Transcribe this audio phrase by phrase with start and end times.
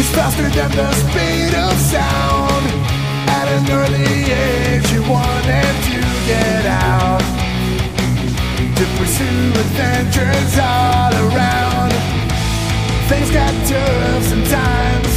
[0.00, 2.64] is faster than the speed of sound.
[3.36, 5.98] At an early age, you wanted to
[6.30, 7.20] get out
[8.78, 11.92] to pursue adventures all around.
[13.10, 15.12] Things got tough sometimes,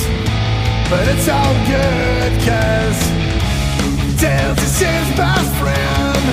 [0.91, 2.99] but it's all good, cause
[4.19, 6.23] Tails is his best friend.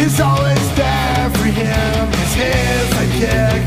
[0.00, 3.62] He's always there for him, he's his sidekick.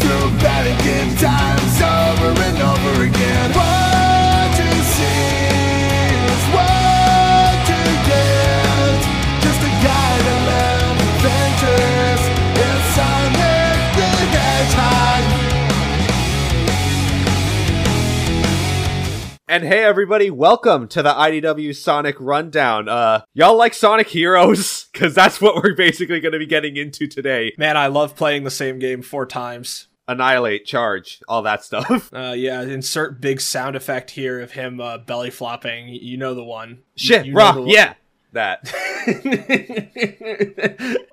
[0.00, 3.50] Through bad and good times over and over again.
[3.52, 5.50] What you see
[6.30, 8.98] is what you get.
[9.42, 12.22] Just a guy that loves adventures.
[12.62, 15.24] It's Sonic the Hedgehog.
[19.48, 22.88] And hey everybody, welcome to the IDW Sonic Rundown.
[22.88, 24.86] Uh y'all like Sonic Heroes?
[24.94, 27.52] Cause that's what we're basically gonna be getting into today.
[27.58, 29.88] Man, I love playing the same game four times.
[30.12, 32.10] Annihilate, charge, all that stuff.
[32.22, 35.88] Uh, yeah, insert big sound effect here of him uh, belly flopping.
[35.88, 36.82] You know the one.
[36.94, 37.66] Shit, you one.
[37.66, 37.94] yeah.
[38.32, 38.72] That.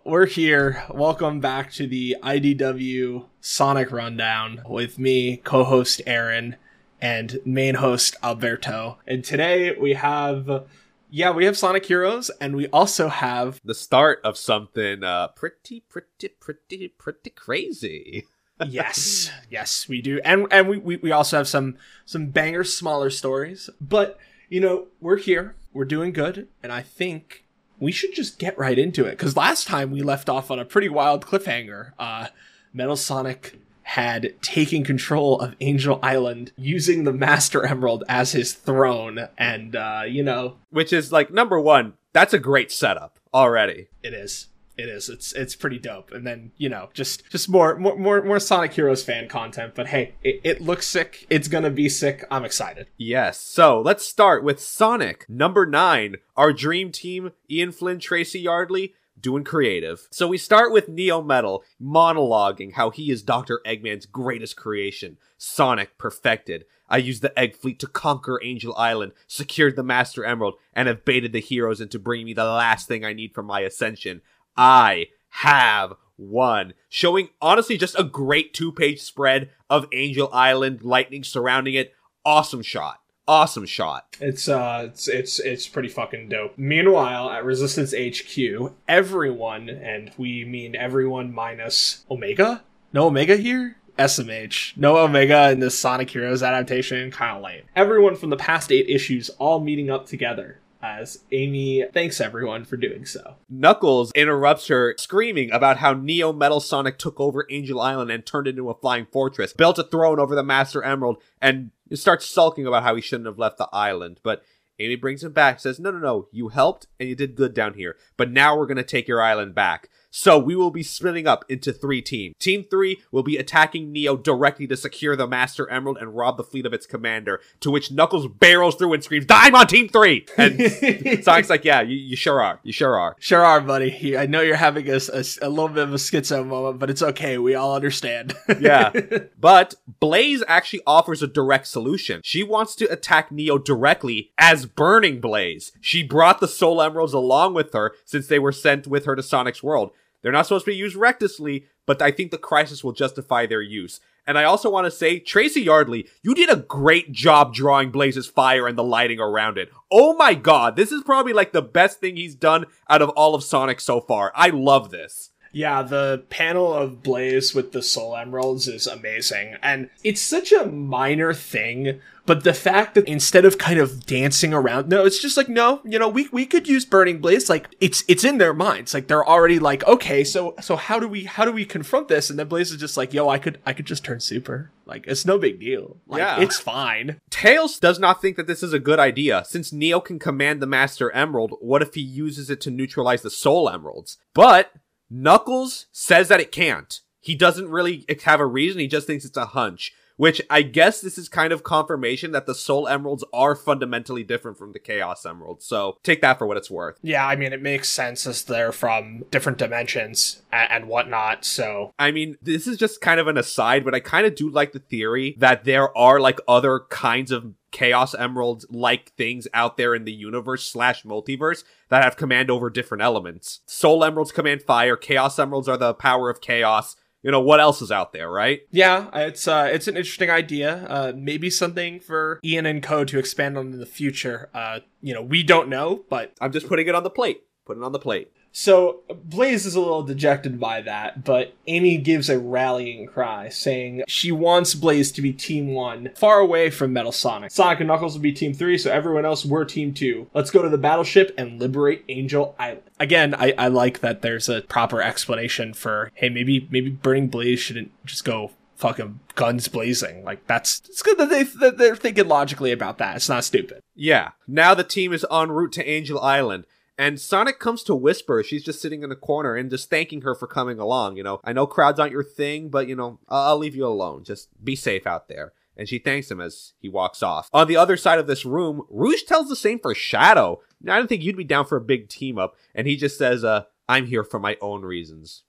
[0.05, 0.83] We're here.
[0.89, 6.55] Welcome back to the IDW Sonic Rundown with me, co-host Aaron,
[7.01, 8.99] and main host Alberto.
[9.05, 10.65] And today we have,
[11.09, 15.81] yeah, we have Sonic Heroes, and we also have The start of something uh pretty,
[15.89, 18.27] pretty, pretty, pretty crazy.
[18.67, 23.09] Yes, yes, we do, and and we, we we also have some some banger smaller
[23.09, 23.69] stories.
[23.79, 24.17] But
[24.49, 27.45] you know, we're here, we're doing good, and I think
[27.79, 30.65] we should just get right into it because last time we left off on a
[30.65, 31.91] pretty wild cliffhanger.
[31.97, 32.27] Uh,
[32.73, 39.27] Metal Sonic had taken control of Angel Island using the Master Emerald as his throne,
[39.37, 43.87] and uh, you know, Which is like number one, that's a great setup already.
[44.03, 44.47] it is.
[44.79, 45.09] It is.
[45.09, 46.11] It's it's pretty dope.
[46.13, 49.73] And then you know, just just more more more, more Sonic Heroes fan content.
[49.75, 51.27] But hey, it, it looks sick.
[51.29, 52.23] It's gonna be sick.
[52.31, 52.87] I'm excited.
[52.97, 53.41] Yes.
[53.41, 59.43] So let's start with Sonic number nine, our dream team, Ian Flynn, Tracy Yardley, doing
[59.43, 60.07] creative.
[60.11, 63.59] So we start with Neo Metal monologuing how he is Dr.
[63.65, 66.63] Eggman's greatest creation, Sonic perfected.
[66.89, 71.05] I used the Egg Fleet to conquer Angel Island, secured the Master Emerald, and have
[71.05, 74.21] baited the heroes into bringing me the last thing I need for my ascension.
[74.59, 81.23] I have one, Showing honestly just a great two page spread of Angel Island, lightning
[81.23, 81.93] surrounding it.
[82.25, 82.99] Awesome shot.
[83.25, 84.17] Awesome shot.
[84.19, 86.57] It's uh, it's it's it's pretty fucking dope.
[86.57, 92.63] Meanwhile, at Resistance HQ, everyone, and we mean everyone minus Omega.
[92.91, 93.77] No Omega here.
[93.97, 94.75] SMH.
[94.75, 97.11] No Omega in this Sonic Heroes adaptation.
[97.11, 97.63] Kind of lame.
[97.75, 102.77] Everyone from the past eight issues all meeting up together as Amy thanks everyone for
[102.77, 103.35] doing so.
[103.49, 108.47] Knuckles interrupts her, screaming about how Neo Metal Sonic took over Angel Island and turned
[108.47, 112.65] it into a flying fortress, built a throne over the Master Emerald, and starts sulking
[112.65, 114.19] about how he shouldn't have left the island.
[114.23, 114.43] But
[114.79, 117.73] Amy brings him back, says, No, no, no, you helped and you did good down
[117.73, 119.89] here, but now we're going to take your island back.
[120.11, 122.35] So we will be splitting up into three teams.
[122.39, 126.43] Team three will be attacking Neo directly to secure the Master Emerald and rob the
[126.43, 127.39] fleet of its commander.
[127.61, 130.25] To which Knuckles barrels through and screams, "I'm on Team 3!
[130.37, 132.59] And Sonic's like, "Yeah, you, you sure are.
[132.63, 134.17] You sure are." Sure are, buddy.
[134.17, 137.01] I know you're having a, a, a little bit of a schizo moment, but it's
[137.03, 137.37] okay.
[137.37, 138.35] We all understand.
[138.59, 138.91] Yeah.
[139.39, 142.19] But Blaze actually offers a direct solution.
[142.23, 145.71] She wants to attack Neo directly as Burning Blaze.
[145.79, 149.23] She brought the Soul Emeralds along with her since they were sent with her to
[149.23, 149.91] Sonic's world.
[150.21, 153.61] They're not supposed to be used recklessly, but I think the crisis will justify their
[153.61, 153.99] use.
[154.27, 158.27] And I also want to say, Tracy Yardley, you did a great job drawing Blaze's
[158.27, 159.71] fire and the lighting around it.
[159.91, 163.33] Oh my god, this is probably like the best thing he's done out of all
[163.33, 164.31] of Sonic so far.
[164.35, 165.31] I love this.
[165.51, 169.55] Yeah, the panel of Blaze with the Soul Emeralds is amazing.
[169.63, 174.53] And it's such a minor thing, but the fact that instead of kind of dancing
[174.53, 177.49] around, no, it's just like, no, you know, we, we could use Burning Blaze.
[177.49, 178.93] Like, it's, it's in their minds.
[178.93, 182.29] Like, they're already like, okay, so, so how do we, how do we confront this?
[182.29, 184.69] And then Blaze is just like, yo, I could, I could just turn super.
[184.85, 185.97] Like, it's no big deal.
[186.07, 186.39] Like, Yeah.
[186.41, 187.19] it's fine.
[187.31, 189.43] Tails does not think that this is a good idea.
[189.47, 193.29] Since Neo can command the Master Emerald, what if he uses it to neutralize the
[193.31, 194.17] Soul Emeralds?
[194.35, 194.71] But
[195.09, 197.01] Knuckles says that it can't.
[197.19, 199.93] He doesn't really have a reason, he just thinks it's a hunch.
[200.19, 204.57] Which I guess this is kind of confirmation that the Soul Emeralds are fundamentally different
[204.57, 205.65] from the Chaos Emeralds.
[205.65, 206.97] So take that for what it's worth.
[207.01, 211.45] Yeah, I mean, it makes sense as they're from different dimensions and, and whatnot.
[211.45, 214.49] So, I mean, this is just kind of an aside, but I kind of do
[214.49, 219.77] like the theory that there are like other kinds of Chaos Emeralds like things out
[219.77, 223.61] there in the universe slash multiverse that have command over different elements.
[223.65, 226.95] Soul Emeralds command fire, Chaos Emeralds are the power of chaos.
[227.21, 228.61] you know, what else is out there, right?
[228.71, 230.85] Yeah, it's uh, it's an interesting idea.
[230.89, 234.49] Uh, maybe something for Ian and Co to expand on in the future.
[234.53, 237.41] Uh, you know, we don't know, but I'm just putting it on the plate.
[237.69, 238.31] Putting it on the plate.
[238.51, 244.05] So Blaze is a little dejected by that, but Amy gives a rallying cry, saying
[244.07, 247.51] she wants Blaze to be Team One, far away from Metal Sonic.
[247.51, 250.25] Sonic and Knuckles will be Team Three, so everyone else we're Team Two.
[250.33, 252.89] Let's go to the battleship and liberate Angel Island.
[252.99, 257.59] Again, I, I like that there's a proper explanation for hey, maybe maybe burning Blaze
[257.59, 260.23] shouldn't just go fucking guns blazing.
[260.23, 263.17] Like that's it's good that they that they're thinking logically about that.
[263.17, 263.83] It's not stupid.
[263.93, 264.31] Yeah.
[264.47, 266.65] Now the team is en route to Angel Island.
[266.99, 268.43] And Sonic comes to Whisper.
[268.43, 271.15] She's just sitting in a corner and just thanking her for coming along.
[271.15, 273.87] You know, I know crowds aren't your thing, but you know, I'll, I'll leave you
[273.87, 274.25] alone.
[274.25, 275.53] Just be safe out there.
[275.77, 277.47] And she thanks him as he walks off.
[277.53, 280.59] On the other side of this room, Rouge tells the same for Shadow.
[280.81, 282.57] Now, I don't think you'd be down for a big team up.
[282.75, 285.43] And he just says, uh, I'm here for my own reasons.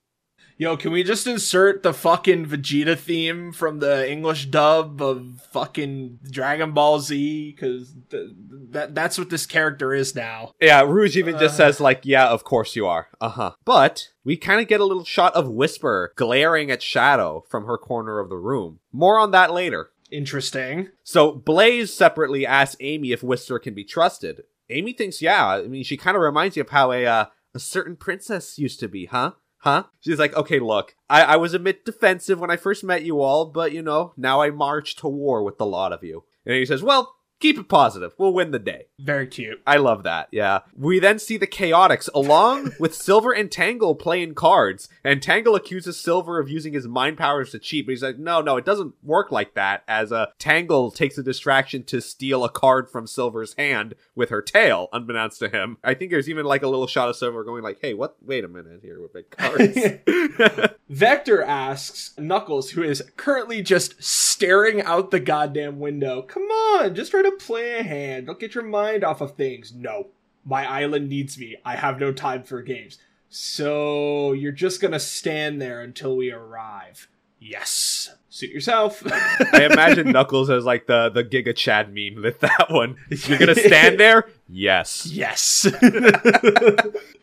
[0.61, 6.19] Yo, can we just insert the fucking Vegeta theme from the English dub of fucking
[6.29, 7.51] Dragon Ball Z?
[7.55, 8.29] Because th-
[8.69, 10.51] that that's what this character is now.
[10.61, 11.57] Yeah, Rouge even just Uh.
[11.57, 13.07] says, like, yeah, of course you are.
[13.19, 13.51] Uh huh.
[13.65, 17.79] But we kind of get a little shot of Whisper glaring at Shadow from her
[17.79, 18.81] corner of the room.
[18.91, 19.89] More on that later.
[20.11, 20.89] Interesting.
[21.03, 24.43] So Blaze separately asks Amy if Whisper can be trusted.
[24.69, 25.47] Amy thinks, yeah.
[25.47, 27.25] I mean, she kind of reminds you of how a uh,
[27.55, 29.31] a certain princess used to be, huh?
[29.61, 29.83] Huh?
[29.99, 33.21] She's like, okay, look, I, I was a bit defensive when I first met you
[33.21, 36.23] all, but you know, now I march to war with the lot of you.
[36.45, 38.13] And he says, well, keep it positive.
[38.17, 38.85] We'll win the day.
[38.99, 39.61] Very cute.
[39.65, 40.29] I love that.
[40.31, 40.59] Yeah.
[40.77, 44.87] We then see the Chaotix along with Silver and Tangle playing cards.
[45.03, 48.41] And Tangle accuses Silver of using his mind powers to cheat, but he's like, no,
[48.41, 49.83] no, it doesn't work like that.
[49.87, 54.41] As uh, Tangle takes a distraction to steal a card from Silver's hand with her
[54.41, 55.77] tail, unbeknownst to him.
[55.83, 58.15] I think there's even like a little shot of Silver going like, hey, what?
[58.21, 60.75] Wait a minute here with the cards.
[60.89, 67.11] Vector asks Knuckles, who is currently just staring out the goddamn window, come on, just
[67.11, 68.27] try to play a hand.
[68.27, 69.73] Don't get your mind off of things.
[69.73, 70.07] No,
[70.45, 71.55] my island needs me.
[71.65, 72.97] I have no time for games.
[73.29, 77.07] So you're just gonna stand there until we arrive.
[77.39, 78.13] Yes.
[78.29, 79.01] Suit yourself.
[79.53, 82.97] I imagine Knuckles as like the, the Giga Chad meme with that one.
[83.09, 84.29] You're gonna stand there?
[84.47, 85.07] Yes.
[85.07, 85.67] yes.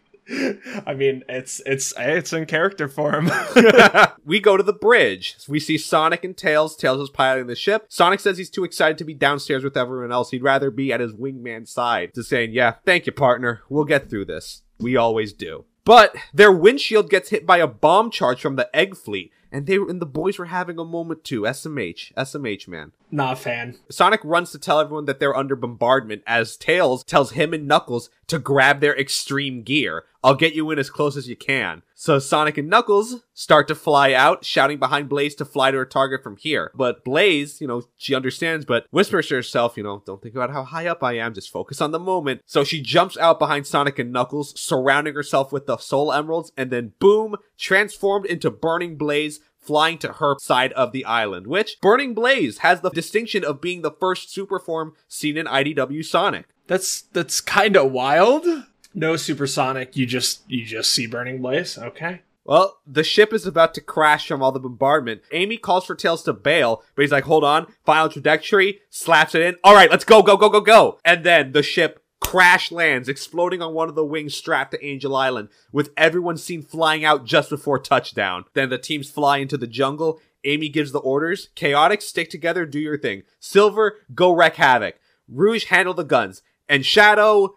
[0.87, 3.31] I mean, it's it's it's in character for him.
[4.25, 5.37] we go to the bridge.
[5.49, 6.77] We see Sonic and Tails.
[6.77, 7.87] Tails is piloting the ship.
[7.89, 10.31] Sonic says he's too excited to be downstairs with everyone else.
[10.31, 12.13] He'd rather be at his wingman's side.
[12.15, 13.63] Just saying, yeah, thank you, partner.
[13.69, 14.63] We'll get through this.
[14.79, 15.65] We always do.
[15.85, 19.77] But their windshield gets hit by a bomb charge from the Egg Fleet, and they
[19.77, 21.43] and the boys were having a moment too.
[21.43, 22.93] SMH, SMH, man.
[23.11, 23.79] Not a fan.
[23.91, 28.11] Sonic runs to tell everyone that they're under bombardment as Tails tells him and Knuckles
[28.27, 30.05] to grab their extreme gear.
[30.23, 31.83] I'll get you in as close as you can.
[31.95, 35.87] So Sonic and Knuckles start to fly out, shouting behind Blaze to fly to her
[35.87, 36.71] target from here.
[36.75, 40.51] But Blaze, you know, she understands, but whispers to herself, you know, don't think about
[40.51, 42.43] how high up I am, just focus on the moment.
[42.47, 46.71] So she jumps out behind Sonic and Knuckles, surrounding herself with the Soul Emeralds, and
[46.71, 49.38] then boom, transformed into Burning Blaze,
[49.69, 53.83] flying to her side of the island, which Burning Blaze has the distinction of being
[53.83, 56.47] the first super form seen in IDW Sonic.
[56.67, 58.47] That's that's kind of wild.
[58.95, 59.95] No supersonic.
[59.95, 61.77] You just you just see burning blaze.
[61.77, 62.23] Okay.
[62.45, 65.21] Well, the ship is about to crash from all the bombardment.
[65.33, 69.43] Amy calls for Tails to bail, but he's like, hold on, final trajectory, slaps it
[69.43, 69.57] in.
[69.63, 70.99] All right, let's go, go, go, go, go.
[71.05, 75.17] And then the ship crash lands, exploding on one of the wings strapped to Angel
[75.17, 78.45] Island, with everyone seen flying out just before touchdown.
[78.55, 80.21] Then the teams fly into the jungle.
[80.45, 81.49] Amy gives the orders.
[81.57, 83.23] Chaotix, stick together, do your thing.
[83.41, 84.97] Silver, go wreck havoc.
[85.29, 86.43] Rouge, handle the guns.
[86.69, 87.55] And Shadow,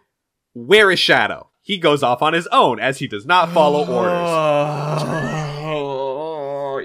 [0.54, 1.50] where is Shadow?
[1.60, 5.41] He goes off on his own as he does not follow orders.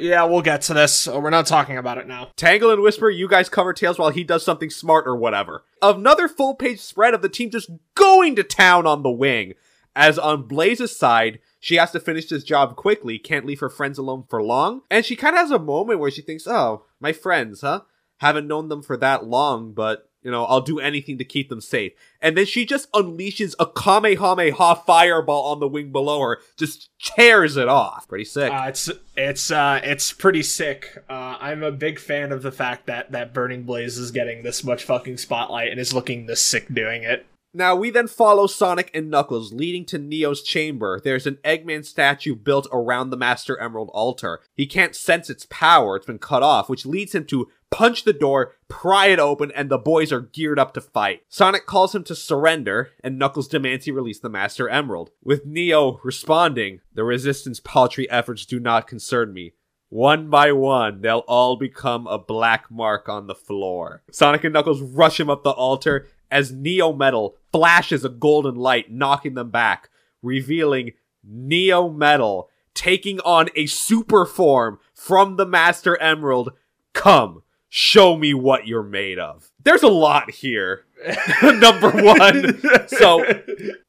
[0.01, 1.08] Yeah, we'll get to this.
[1.08, 2.32] Oh, We're not talking about it now.
[2.36, 5.63] Tangle and Whisper, you guys cover Tails while he does something smart or whatever.
[5.82, 9.54] Another full page spread of the team just going to town on the wing.
[9.96, 13.98] As on Blaze's side, she has to finish this job quickly, can't leave her friends
[13.98, 14.82] alone for long.
[14.92, 17.82] And she kind of has a moment where she thinks, oh, my friends, huh?
[18.18, 21.62] Haven't known them for that long, but, you know, I'll do anything to keep them
[21.62, 21.93] safe.
[22.22, 27.55] And then she just unleashes a Kamehameha fireball on the wing below her, just tears
[27.55, 28.10] it off.
[28.10, 28.51] Pretty sick.
[28.51, 31.01] Uh, it's it's uh it's pretty sick.
[31.10, 34.65] Uh, I'm a big fan of the fact that that Burning Blaze is getting this
[34.65, 37.25] much fucking spotlight and is looking this sick doing it.
[37.58, 41.02] Now we then follow Sonic and Knuckles leading to Neo's chamber.
[41.04, 44.42] There's an Eggman statue built around the Master Emerald altar.
[44.54, 48.14] He can't sense its power, it's been cut off, which leads him to punch the
[48.14, 51.24] door, pry it open, and the boys are geared up to fight.
[51.30, 55.10] Sonic calls him to surrender, and Knuckles demands he release the Master Emerald.
[55.24, 59.54] With Neo responding, the Resistance paltry efforts do not concern me.
[59.90, 64.04] One by one, they'll all become a black mark on the floor.
[64.12, 68.92] Sonic and Knuckles rush him up the altar as Neo Metal flashes a golden light,
[68.92, 69.89] knocking them back,
[70.22, 70.92] revealing
[71.24, 76.51] Neo Metal taking on a super form from the Master Emerald.
[76.94, 79.51] Come, show me what you're made of.
[79.63, 80.86] There's a lot here.
[81.44, 82.62] Number one.
[82.88, 83.25] So,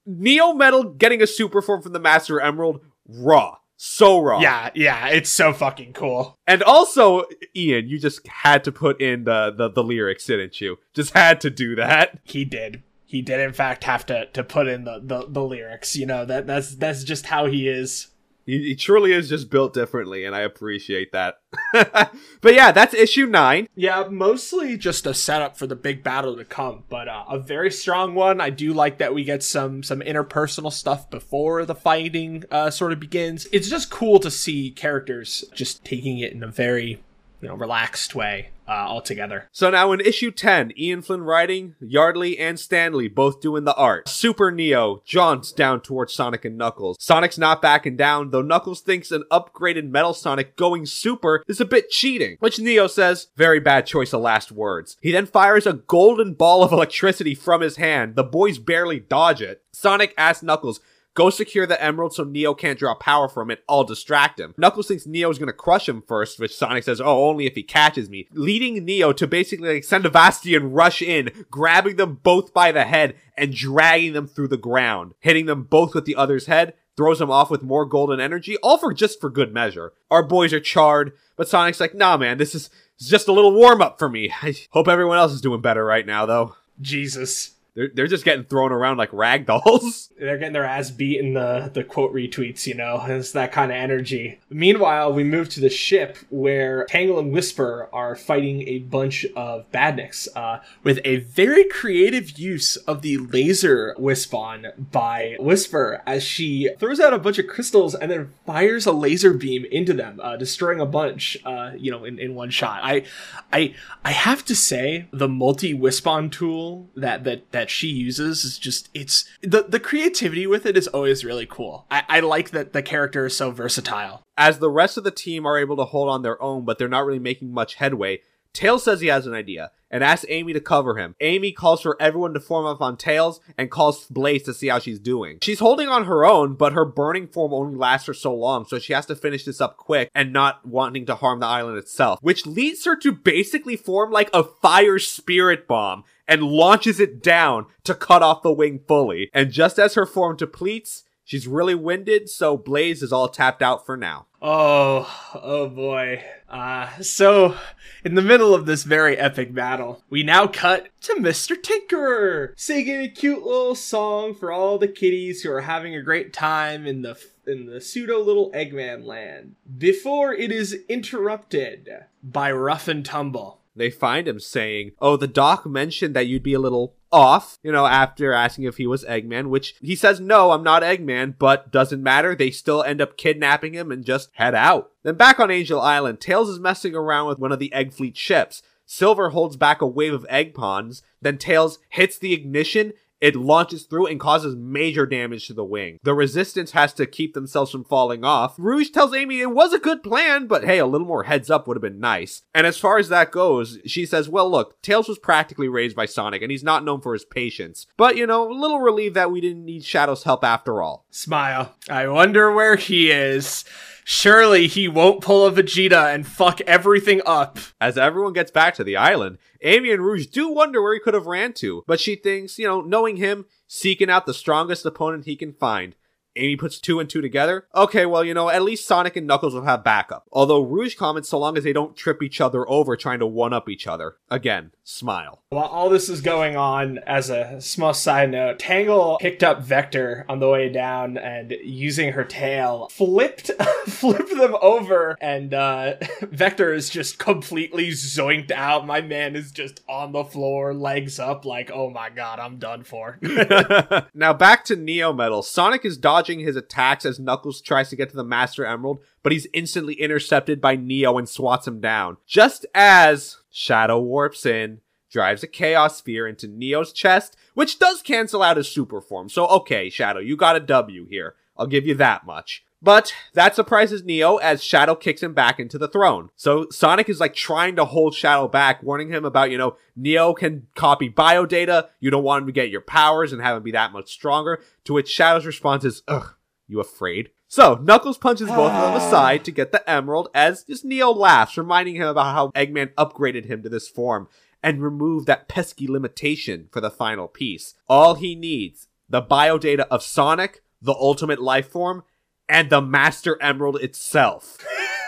[0.07, 3.59] Neo Metal getting a super form from the Master Emerald, raw.
[3.77, 4.41] So raw.
[4.41, 6.37] Yeah, yeah, it's so fucking cool.
[6.49, 7.23] And also,
[7.55, 10.79] Ian, you just had to put in the, the, the lyrics, didn't you?
[10.95, 12.19] Just had to do that.
[12.25, 12.83] He did.
[13.09, 15.97] He did in fact have to to put in the, the, the lyrics.
[15.97, 18.09] You know, that that's that's just how he is.
[18.45, 21.41] He, he truly is just built differently, and I appreciate that.
[21.73, 23.67] but yeah, that's issue nine.
[23.75, 27.71] Yeah, mostly just a setup for the big battle to come, but uh, a very
[27.71, 28.43] strong one.
[28.43, 32.93] I do like that we get some some interpersonal stuff before the fighting uh, sort
[32.93, 33.47] of begins.
[33.53, 37.03] It's just cool to see characters just taking it in a very
[37.41, 39.49] you know relaxed way uh, altogether.
[39.51, 44.09] So now in issue 10, Ian Flynn writing, Yardley and Stanley both doing the art.
[44.09, 46.99] Super Neo jaunts down towards Sonic and Knuckles.
[47.01, 51.65] Sonic's not backing down, though Knuckles thinks an upgraded Metal Sonic going super is a
[51.65, 54.97] bit cheating, which Neo says, very bad choice of last words.
[55.01, 58.17] He then fires a golden ball of electricity from his hand.
[58.17, 59.63] The boys barely dodge it.
[59.73, 60.81] Sonic asks Knuckles,
[61.19, 63.65] Go secure the emerald so Neo can't draw power from it.
[63.69, 64.55] I'll distract him.
[64.57, 68.09] Knuckles thinks Neo's gonna crush him first, which Sonic says, oh, only if he catches
[68.09, 68.29] me.
[68.31, 72.85] Leading Neo to basically like send a Vastian rush in, grabbing them both by the
[72.85, 77.19] head and dragging them through the ground, hitting them both with the other's head, throws
[77.19, 79.95] them off with more golden energy, all for just for good measure.
[80.13, 82.71] Our boys are charred, but Sonic's like, nah man, this is
[83.01, 84.33] just a little warm up for me.
[84.43, 86.55] I hope everyone else is doing better right now though.
[86.81, 87.57] Jesus.
[87.79, 90.11] They're, they're just getting thrown around like rag dolls.
[90.19, 93.71] They're getting their ass beat in the, the quote retweets, you know, it's that kind
[93.71, 94.41] of energy.
[94.51, 99.71] Meanwhile, we move to the ship where Tangle and Whisper are fighting a bunch of
[99.71, 106.71] badniks uh, with a very creative use of the laser Wispon by Whisper as she
[106.81, 110.35] throws out a bunch of crystals and then fires a laser beam into them, uh,
[110.35, 112.81] destroying a bunch, uh, you know, in, in one shot.
[112.83, 113.05] I,
[113.53, 118.59] I, I have to say the multi Wispon tool that, that, that she uses is
[118.59, 121.87] just it's the the creativity with it is always really cool.
[121.91, 124.23] I, I like that the character is so versatile.
[124.37, 126.89] As the rest of the team are able to hold on their own, but they're
[126.89, 128.21] not really making much headway,
[128.53, 131.15] Tails says he has an idea and asks Amy to cover him.
[131.21, 134.79] Amy calls for everyone to form up on Tails and calls Blaze to see how
[134.79, 135.39] she's doing.
[135.43, 138.79] She's holding on her own, but her burning form only lasts for so long, so
[138.79, 142.19] she has to finish this up quick and not wanting to harm the island itself,
[142.23, 147.67] which leads her to basically form like a fire spirit bomb and launches it down
[147.85, 149.31] to cut off the wing fully.
[149.33, 153.87] And just as her form depletes, she's really winded, so Blaze is all tapped out
[153.87, 154.27] for now.
[154.41, 156.23] Oh, oh boy.
[156.49, 157.57] Uh, so,
[158.05, 161.57] in the middle of this very epic battle, we now cut to Mr.
[161.57, 166.33] Tinkerer singing a cute little song for all the kitties who are having a great
[166.33, 169.57] time in the in the pseudo little Eggman land.
[169.77, 171.91] Before it is interrupted
[172.23, 173.59] by Rough and Tumble.
[173.75, 177.73] They find him saying, Oh, the doc mentioned that you'd be a little off, you
[177.73, 181.71] know, after asking if he was Eggman, which he says, No, I'm not Eggman, but
[181.71, 182.35] doesn't matter.
[182.35, 184.91] They still end up kidnapping him and just head out.
[185.03, 188.17] Then back on Angel Island, Tails is messing around with one of the Egg Fleet
[188.17, 188.63] ships.
[188.87, 193.85] Silver holds back a wave of egg pawns, then Tails hits the ignition it launches
[193.85, 195.99] through and causes major damage to the wing.
[196.03, 198.55] The resistance has to keep themselves from falling off.
[198.59, 201.67] Rouge tells Amy it was a good plan, but hey, a little more heads up
[201.67, 202.43] would have been nice.
[202.55, 206.07] And as far as that goes, she says, well, look, Tails was practically raised by
[206.07, 207.87] Sonic, and he's not known for his patience.
[207.97, 211.05] But, you know, a little relieved that we didn't need Shadow's help after all.
[211.11, 211.75] Smile.
[211.89, 213.65] I wonder where he is.
[214.11, 217.59] Surely he won't pull a Vegeta and fuck everything up.
[217.79, 221.13] As everyone gets back to the island, Amy and Rouge do wonder where he could
[221.13, 225.27] have ran to, but she thinks, you know, knowing him, seeking out the strongest opponent
[225.27, 225.95] he can find.
[226.39, 227.67] Amy puts two and two together.
[227.75, 230.27] Okay, well, you know, at least Sonic and Knuckles will have backup.
[230.33, 233.53] Although Rouge comments so long as they don't trip each other over trying to one
[233.53, 234.17] up each other.
[234.31, 235.43] Again, smile.
[235.51, 240.27] While all this is going on, as a small side note, Tangle picked up Vector
[240.29, 243.51] on the way down and using her tail, flipped
[243.87, 248.87] flipped them over, and uh Vector is just completely zoinked out.
[248.87, 252.85] My man is just on the floor, legs up, like, oh my god, I'm done
[252.85, 253.19] for.
[254.15, 255.43] now back to Neo Metal.
[255.43, 259.33] Sonic is dodging his attacks as Knuckles tries to get to the Master Emerald, but
[259.33, 262.19] he's instantly intercepted by Neo and swats him down.
[262.27, 264.81] Just as Shadow warps in,
[265.11, 269.29] drives a Chaos Sphere into Neo's chest, which does cancel out his super form.
[269.29, 271.35] So okay, Shadow, you got a W here.
[271.57, 272.65] I'll give you that much.
[272.81, 276.31] But that surprises Neo as Shadow kicks him back into the throne.
[276.37, 280.33] So Sonic is like trying to hold Shadow back, warning him about, you know, Neo
[280.33, 281.91] can copy bio data.
[281.99, 284.61] You don't want him to get your powers and have him be that much stronger.
[284.85, 286.37] To which Shadow's response is, ugh,
[286.69, 287.31] you afraid?
[287.49, 291.59] So Knuckles punches both of them aside to get the emerald as just Neo laughs,
[291.59, 294.29] reminding him about how Eggman upgraded him to this form
[294.63, 297.75] and removed that pesky limitation for the final piece.
[297.89, 302.05] All he needs, the bio data of Sonic, the ultimate life form,
[302.49, 304.59] and the Master Emerald itself.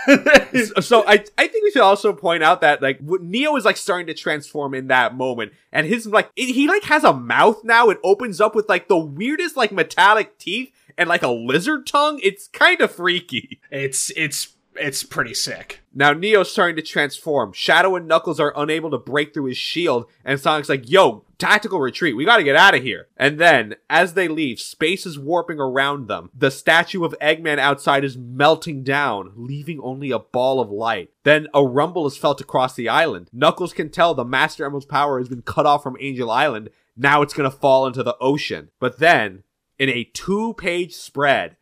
[0.81, 4.07] so I, I think we should also point out that like Neo is like starting
[4.07, 7.91] to transform in that moment, and his like it, he like has a mouth now.
[7.91, 12.21] It opens up with like the weirdest like metallic teeth and like a lizard tongue.
[12.23, 13.61] It's kind of freaky.
[13.71, 15.81] It's it's it's pretty sick.
[15.93, 17.53] Now Neo's starting to transform.
[17.53, 21.81] Shadow and Knuckles are unable to break through his shield, and Sonic's like, yo, tactical
[21.81, 22.17] retreat.
[22.17, 23.09] We gotta get out of here.
[23.17, 26.31] And then, as they leave, space is warping around them.
[26.35, 31.11] The statue of Eggman outside is melting down, leaving only a ball of light.
[31.25, 33.29] Then a rumble is felt across the island.
[33.33, 36.71] Knuckles can tell the Master Emerald's power has been cut off from Angel Island.
[36.97, 38.71] Now it's gonna fall into the ocean.
[38.79, 39.43] But then,
[39.79, 41.57] in a two page spread,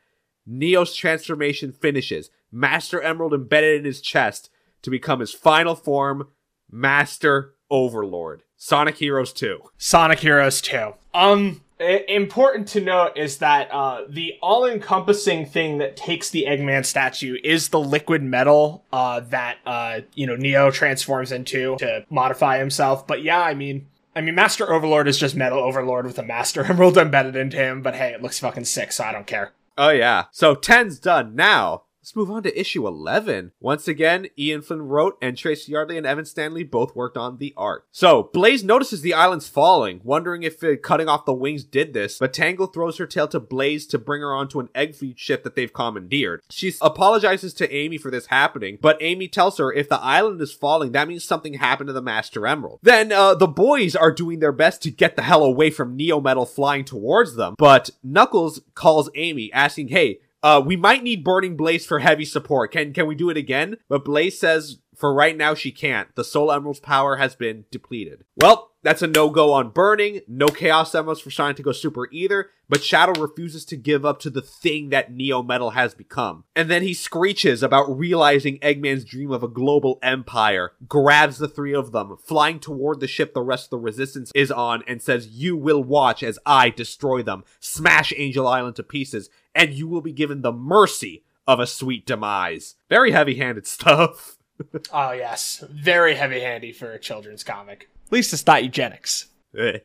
[0.44, 2.30] Neo's transformation finishes.
[2.50, 4.50] Master Emerald embedded in his chest
[4.82, 6.28] to become his final form,
[6.70, 8.42] Master Overlord.
[8.56, 9.60] Sonic Heroes 2.
[9.76, 10.92] Sonic Heroes 2.
[11.14, 17.36] Um, important to note is that uh, the all-encompassing thing that takes the Eggman statue
[17.44, 23.06] is the liquid metal uh, that uh, you know Neo transforms into to modify himself.
[23.06, 23.86] But yeah, I mean,
[24.16, 27.82] I mean, Master Overlord is just Metal Overlord with a Master Emerald embedded into him.
[27.82, 29.52] But hey, it looks fucking sick, so I don't care.
[29.76, 30.24] Oh yeah.
[30.32, 31.36] So 10's done.
[31.36, 33.52] Now, let's move on to issue 11.
[33.60, 37.52] Once again, Ian Flynn wrote and Tracy Yardley and Evan Stanley both worked on the
[37.54, 37.86] art.
[37.92, 42.18] So, Blaze notices the island's falling, wondering if uh, cutting off the wings did this,
[42.18, 45.44] but Tangle throws her tail to Blaze to bring her onto an egg fleet ship
[45.44, 46.40] that they've commandeered.
[46.48, 50.54] She apologizes to Amy for this happening, but Amy tells her if the island is
[50.54, 52.78] falling, that means something happened to the Master Emerald.
[52.82, 56.22] Then, uh, the boys are doing their best to get the hell away from Neo
[56.22, 61.56] Metal flying towards them, but Knuckles calls Amy, asking, hey, uh, we might need Burning
[61.56, 62.72] Blaze for heavy support.
[62.72, 63.76] Can can we do it again?
[63.88, 66.14] But Blaze says for right now she can't.
[66.16, 68.24] The Soul Emerald's power has been depleted.
[68.36, 70.20] Well, that's a no-go on Burning.
[70.26, 72.50] No Chaos Emeralds for Sonic to go super either.
[72.68, 76.44] But Shadow refuses to give up to the thing that Neo Metal has become.
[76.54, 81.74] And then he screeches about realizing Eggman's dream of a global empire, grabs the three
[81.74, 85.28] of them, flying toward the ship the rest of the Resistance is on, and says,
[85.28, 90.00] You will watch as I destroy them, smash Angel Island to pieces, and you will
[90.00, 92.76] be given the mercy of a sweet demise.
[92.88, 94.36] Very heavy handed stuff.
[94.92, 97.88] Oh yes, very heavy-handy for a children's comic.
[98.06, 99.26] At least it's not eugenics.
[99.56, 99.78] Eh.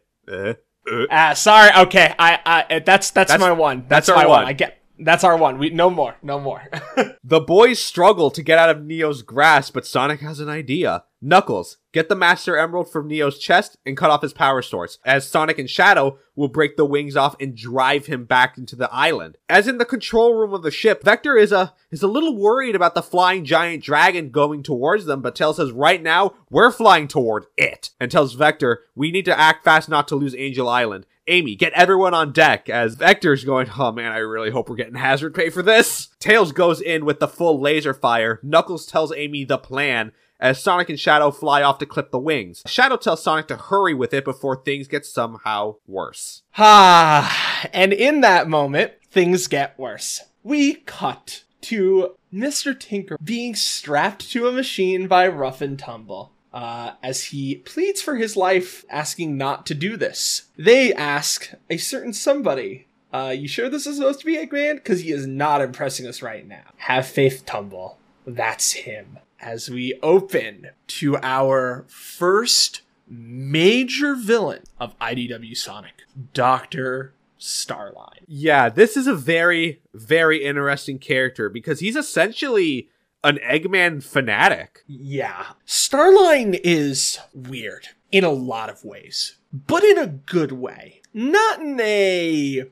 [1.12, 1.70] Ah, sorry.
[1.86, 3.86] Okay, I, I, that's that's, That's- my one.
[3.88, 4.40] that's That's, our my one.
[4.40, 4.46] one.
[4.48, 4.80] I get.
[5.04, 5.58] That's our one.
[5.58, 6.16] We no more.
[6.22, 6.64] No more.
[7.26, 11.06] The boys struggle to get out of Neo's grasp, but Sonic has an idea.
[11.22, 15.26] Knuckles, get the Master Emerald from Neo's chest and cut off his power source, as
[15.26, 19.38] Sonic and Shadow will break the wings off and drive him back into the island.
[19.48, 22.76] As in the control room of the ship, Vector is a is a little worried
[22.76, 27.08] about the flying giant dragon going towards them, but tells us right now we're flying
[27.08, 31.06] toward it, and tells Vector we need to act fast not to lose Angel Island.
[31.28, 34.96] Amy, get everyone on deck as Vector's going, oh man, I really hope we're getting
[34.96, 36.10] hazard pay for this.
[36.20, 38.40] Tails goes in with the full laser fire.
[38.44, 42.62] Knuckles tells Amy the plan as Sonic and Shadow fly off to clip the wings.
[42.68, 46.44] Shadow tells Sonic to hurry with it before things get somehow worse.
[46.58, 50.22] Ah, and in that moment, things get worse.
[50.44, 52.78] We cut to Mr.
[52.78, 56.33] Tinker being strapped to a machine by Rough and Tumble.
[56.54, 60.44] Uh, as he pleads for his life, asking not to do this.
[60.56, 64.76] They ask a certain somebody, uh, you sure this is supposed to be Eggman?
[64.76, 66.64] Because he is not impressing us right now.
[66.78, 67.98] Have faith, Tumble.
[68.26, 69.20] That's him.
[69.40, 77.14] As we open to our first major villain of IDW Sonic, Dr.
[77.40, 78.24] Starline.
[78.28, 82.90] Yeah, this is a very, very interesting character because he's essentially
[83.24, 84.84] an Eggman fanatic.
[84.88, 85.54] Yeah.
[85.66, 91.02] Starline is weird in a lot of ways, but in a good way.
[91.14, 92.66] Not in a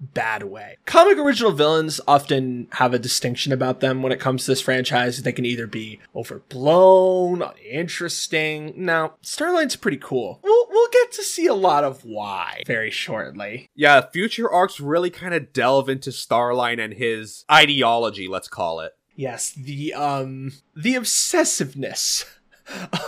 [0.00, 0.76] bad way.
[0.86, 5.22] Comic original villains often have a distinction about them when it comes to this franchise.
[5.22, 8.74] They can either be overblown, uninteresting.
[8.76, 10.38] Now, Starline's pretty cool.
[10.42, 13.68] We'll, we'll get to see a lot of why very shortly.
[13.74, 18.92] Yeah, future arcs really kind of delve into Starline and his ideology, let's call it.
[19.18, 22.24] Yes, the um the obsessiveness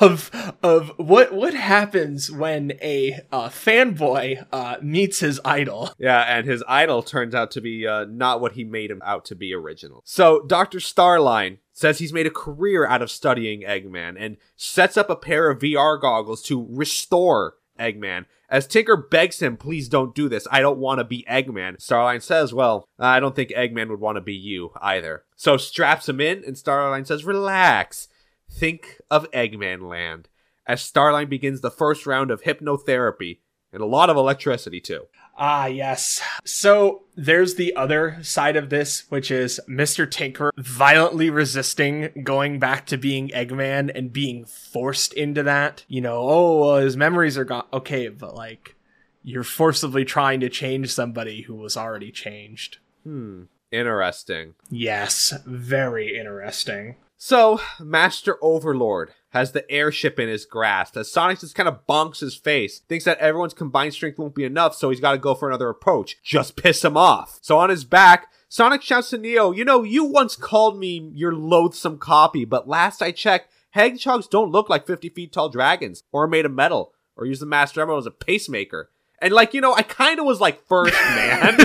[0.01, 0.29] of
[0.61, 5.92] of what what happens when a uh, fanboy uh, meets his idol.
[6.01, 9.25] Yeah, and his idol turns out to be uh, not what he made him out
[9.27, 10.03] to be original.
[10.05, 10.79] So Dr.
[10.79, 15.49] Starline says he's made a career out of studying Eggman and sets up a pair
[15.49, 18.27] of VR goggles to restore Eggman.
[18.49, 20.47] As Tinker begs him, please don't do this.
[20.51, 21.77] I don't want to be Eggman.
[21.79, 25.25] Starline says, well, I don't think Eggman would want to be you either.
[25.37, 28.09] So straps him in, and Starline says, relax.
[28.51, 30.29] Think of Eggman Land.
[30.66, 33.38] As Starline begins the first round of hypnotherapy,
[33.73, 35.07] and a lot of electricity too.
[35.37, 36.21] Ah, yes.
[36.45, 40.11] So there's the other side of this, which is Mr.
[40.11, 45.85] Tinker violently resisting going back to being Eggman and being forced into that.
[45.88, 47.66] You know, oh, well, his memories are gone.
[47.73, 48.77] Okay, but like,
[49.23, 52.79] you're forcibly trying to change somebody who was already changed.
[53.05, 53.45] Hmm.
[53.71, 54.55] Interesting.
[54.69, 56.97] Yes, very interesting.
[57.23, 62.21] So, Master Overlord has the airship in his grasp as Sonic just kind of bonks
[62.21, 65.35] his face, thinks that everyone's combined strength won't be enough, so he's got to go
[65.35, 66.17] for another approach.
[66.23, 67.39] Just piss him off.
[67.43, 71.35] So on his back, Sonic shouts to Neo, You know, you once called me your
[71.35, 76.27] loathsome copy, but last I checked, hedgehogs don't look like 50 feet tall dragons, or
[76.27, 78.89] made of metal, or use the Master Emerald as a pacemaker.
[79.21, 81.57] And like, you know, I kind of was like first, man.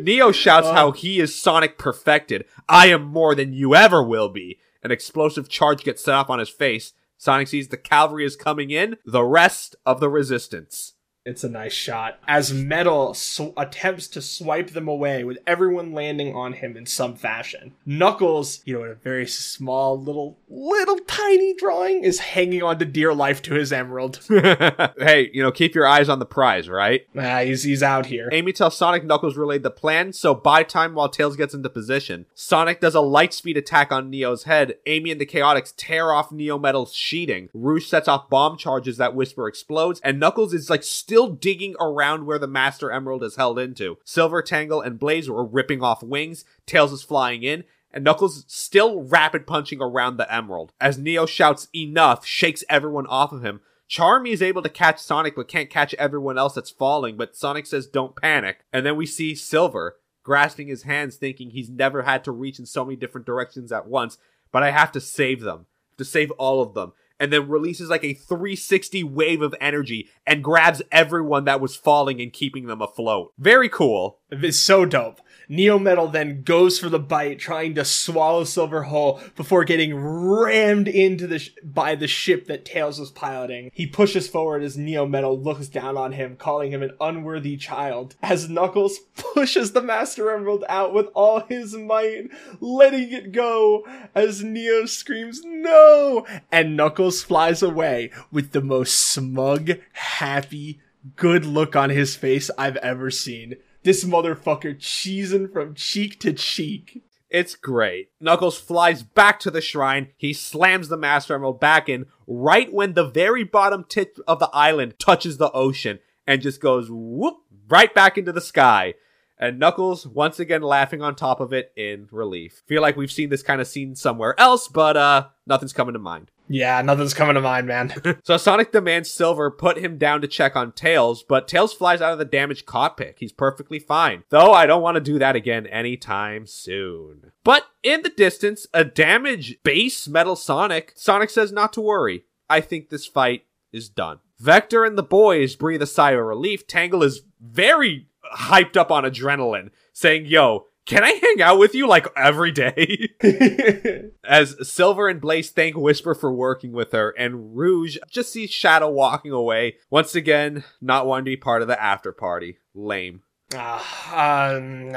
[0.02, 0.72] Neo shouts uh.
[0.72, 2.44] how he is Sonic perfected.
[2.68, 4.58] I am more than you ever will be.
[4.82, 6.92] An explosive charge gets set off on his face.
[7.18, 10.94] Sonic sees the cavalry is coming in, the rest of the resistance.
[11.26, 12.18] It's a nice shot.
[12.26, 17.14] As Metal sw- attempts to swipe them away, with everyone landing on him in some
[17.14, 17.74] fashion.
[17.84, 22.86] Knuckles, you know, in a very small, little, little tiny drawing, is hanging on to
[22.86, 24.20] dear life to his emerald.
[24.30, 27.06] hey, you know, keep your eyes on the prize, right?
[27.18, 28.30] ah, he's, he's out here.
[28.32, 32.24] Amy tells Sonic Knuckles relayed the plan, so buy time while Tails gets into position.
[32.34, 34.76] Sonic does a light speed attack on Neo's head.
[34.86, 37.50] Amy and the Chaotix tear off Neo Metal's sheeting.
[37.52, 42.24] Rouge sets off bomb charges that Whisper explodes, and Knuckles is like still digging around
[42.24, 43.98] where the Master Emerald is held into.
[44.04, 46.44] Silver, Tangle, and Blaze are ripping off wings.
[46.66, 47.64] Tails is flying in.
[47.92, 50.72] And Knuckles still rapid punching around the emerald.
[50.80, 55.34] As Neo shouts enough, shakes everyone off of him, Charmy is able to catch Sonic
[55.34, 58.64] but can't catch everyone else that's falling, but Sonic says don't panic.
[58.72, 62.66] And then we see Silver grasping his hands thinking he's never had to reach in
[62.66, 64.16] so many different directions at once,
[64.52, 65.66] but I have to save them.
[65.98, 66.92] To save all of them.
[67.20, 72.20] And then releases like a 360 wave of energy and grabs everyone that was falling
[72.20, 73.32] and keeping them afloat.
[73.38, 74.18] Very cool.
[74.30, 75.20] It's so dope.
[75.50, 80.86] Neo Metal then goes for the bite, trying to swallow Silver whole before getting rammed
[80.86, 83.72] into the sh- by the ship that Tails was piloting.
[83.74, 88.14] He pushes forward as Neo Metal looks down on him, calling him an unworthy child.
[88.22, 93.84] As Knuckles pushes the Master Emerald out with all his might, letting it go
[94.14, 100.78] as Neo screams no, and Knuckles flies away with the most smug, happy,
[101.16, 103.56] good look on his face I've ever seen.
[103.82, 107.02] This motherfucker cheesing from cheek to cheek.
[107.30, 108.10] It's great.
[108.20, 110.08] Knuckles flies back to the shrine.
[110.18, 114.50] He slams the Master Emerald back in right when the very bottom tip of the
[114.52, 117.36] island touches the ocean and just goes whoop
[117.68, 118.94] right back into the sky.
[119.38, 122.62] And Knuckles once again laughing on top of it in relief.
[122.66, 125.98] Feel like we've seen this kind of scene somewhere else, but uh nothing's coming to
[125.98, 126.30] mind.
[126.52, 127.94] Yeah, nothing's coming to mind, man.
[128.24, 132.12] So Sonic demands Silver put him down to check on Tails, but Tails flies out
[132.12, 133.16] of the damaged cockpit.
[133.18, 134.24] He's perfectly fine.
[134.30, 137.30] Though I don't want to do that again anytime soon.
[137.44, 142.24] But in the distance, a damaged base metal Sonic, Sonic says not to worry.
[142.48, 144.18] I think this fight is done.
[144.38, 146.66] Vector and the boys breathe a sigh of relief.
[146.66, 151.86] Tangle is very hyped up on adrenaline, saying, Yo, can I hang out with you
[151.86, 153.10] like every day?
[154.24, 158.90] As Silver and Blaze thank Whisper for working with her, and Rouge just sees Shadow
[158.90, 159.76] walking away.
[159.88, 162.58] Once again, not wanting to be part of the after party.
[162.74, 163.22] Lame.
[163.54, 164.90] Ah, um,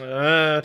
[0.00, 0.62] uh,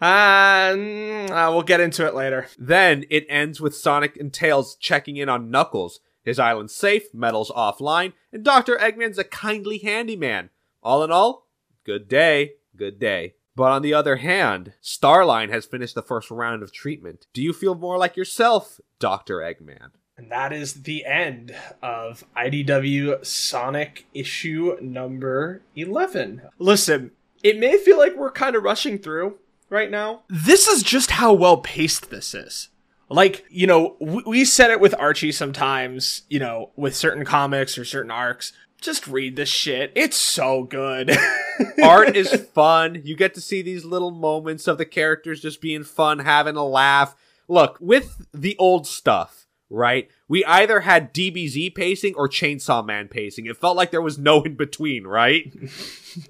[0.00, 2.48] uh, uh, we'll get into it later.
[2.58, 6.00] Then it ends with Sonic and Tails checking in on Knuckles.
[6.22, 8.76] His island's safe, Metal's offline, and Dr.
[8.76, 10.48] Eggman's a kindly handyman.
[10.82, 11.48] All in all,
[11.84, 13.34] good day, good day.
[13.54, 17.26] But on the other hand, Starline has finished the first round of treatment.
[17.34, 19.36] Do you feel more like yourself, Dr.
[19.36, 19.90] Eggman?
[20.16, 26.42] And that is the end of IDW Sonic issue number 11.
[26.58, 27.10] Listen,
[27.42, 29.38] it may feel like we're kind of rushing through
[29.68, 30.22] right now.
[30.28, 32.68] This is just how well paced this is.
[33.10, 37.76] Like, you know, we, we said it with Archie sometimes, you know, with certain comics
[37.76, 38.52] or certain arcs.
[38.80, 39.92] Just read this shit.
[39.94, 41.16] It's so good.
[41.82, 43.02] Art is fun.
[43.04, 46.64] You get to see these little moments of the characters just being fun, having a
[46.64, 47.14] laugh.
[47.46, 50.08] look, with the old stuff, right?
[50.28, 53.46] We either had DBZ pacing or Chainsaw Man pacing.
[53.46, 55.52] It felt like there was no in between, right?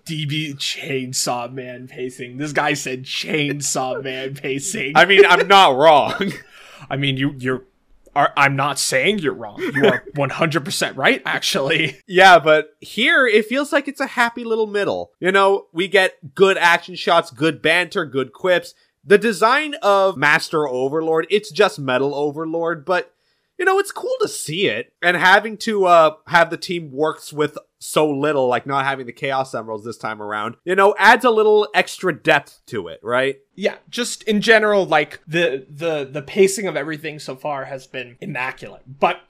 [0.07, 2.37] DB Chainsaw Man pacing.
[2.39, 4.93] This guy said Chainsaw Man pacing.
[4.97, 6.33] I mean, I'm not wrong.
[6.91, 7.65] I mean, you you're.
[8.15, 9.61] Are, I'm not saying you're wrong.
[9.61, 11.99] You are 100% right, actually.
[12.09, 15.13] yeah, but here it feels like it's a happy little middle.
[15.21, 18.75] You know, we get good action shots, good banter, good quips.
[19.05, 23.15] The design of Master Overlord, it's just Metal Overlord, but
[23.59, 24.93] you know, it's cool to see it.
[25.03, 29.13] And having to uh have the team works with so little, like not having the
[29.13, 33.41] Chaos Emeralds this time around, you know, adds a little extra depth to it, right?
[33.55, 38.17] Yeah, just in general, like the the the pacing of everything so far has been
[38.21, 38.83] immaculate.
[39.01, 39.21] But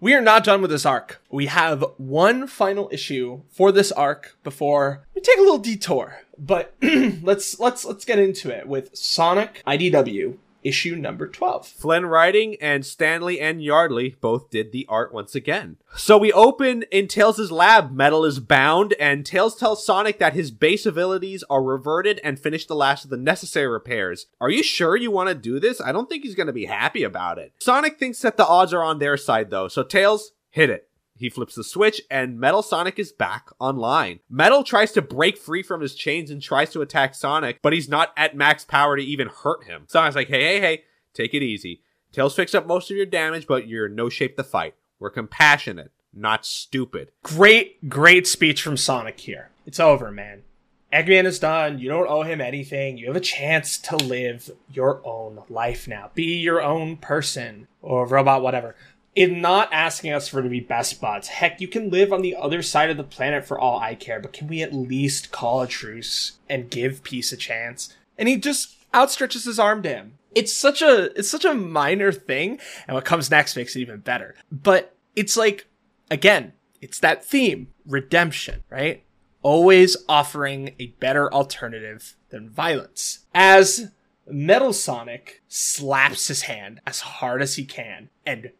[0.00, 1.22] we are not done with this arc.
[1.30, 6.22] We have one final issue for this arc before we take a little detour.
[6.38, 11.66] But let's let's let's get into it with Sonic IDW issue number 12.
[11.66, 15.76] Flynn writing and Stanley and Yardley both did the art once again.
[15.96, 17.92] So we open in Tails' lab.
[17.92, 22.66] Metal is bound, and Tails tells Sonic that his base abilities are reverted and finish
[22.66, 24.26] the last of the necessary repairs.
[24.40, 25.80] Are you sure you want to do this?
[25.80, 27.52] I don't think he's going to be happy about it.
[27.60, 30.89] Sonic thinks that the odds are on their side, though, so Tails, hit it.
[31.20, 34.20] He flips the switch and Metal Sonic is back online.
[34.30, 37.90] Metal tries to break free from his chains and tries to attack Sonic, but he's
[37.90, 39.84] not at max power to even hurt him.
[39.86, 41.82] Sonic's like, hey, hey, hey, take it easy.
[42.10, 44.74] Tails fixed up most of your damage, but you're in no shape to fight.
[44.98, 47.10] We're compassionate, not stupid.
[47.22, 49.50] Great, great speech from Sonic here.
[49.66, 50.44] It's over, man.
[50.90, 51.78] Eggman is done.
[51.78, 52.96] You don't owe him anything.
[52.96, 56.10] You have a chance to live your own life now.
[56.14, 58.74] Be your own person or robot, whatever
[59.20, 61.28] in not asking us for to be best buds.
[61.28, 64.18] Heck, you can live on the other side of the planet for all I care,
[64.18, 67.94] but can we at least call a truce and give peace a chance?
[68.16, 70.14] And he just outstretches his arm to him.
[70.34, 74.00] It's such a it's such a minor thing, and what comes next makes it even
[74.00, 74.36] better.
[74.50, 75.66] But it's like
[76.10, 79.04] again, it's that theme, redemption, right?
[79.42, 83.26] Always offering a better alternative than violence.
[83.34, 83.90] As
[84.26, 88.52] Metal Sonic slaps his hand as hard as he can and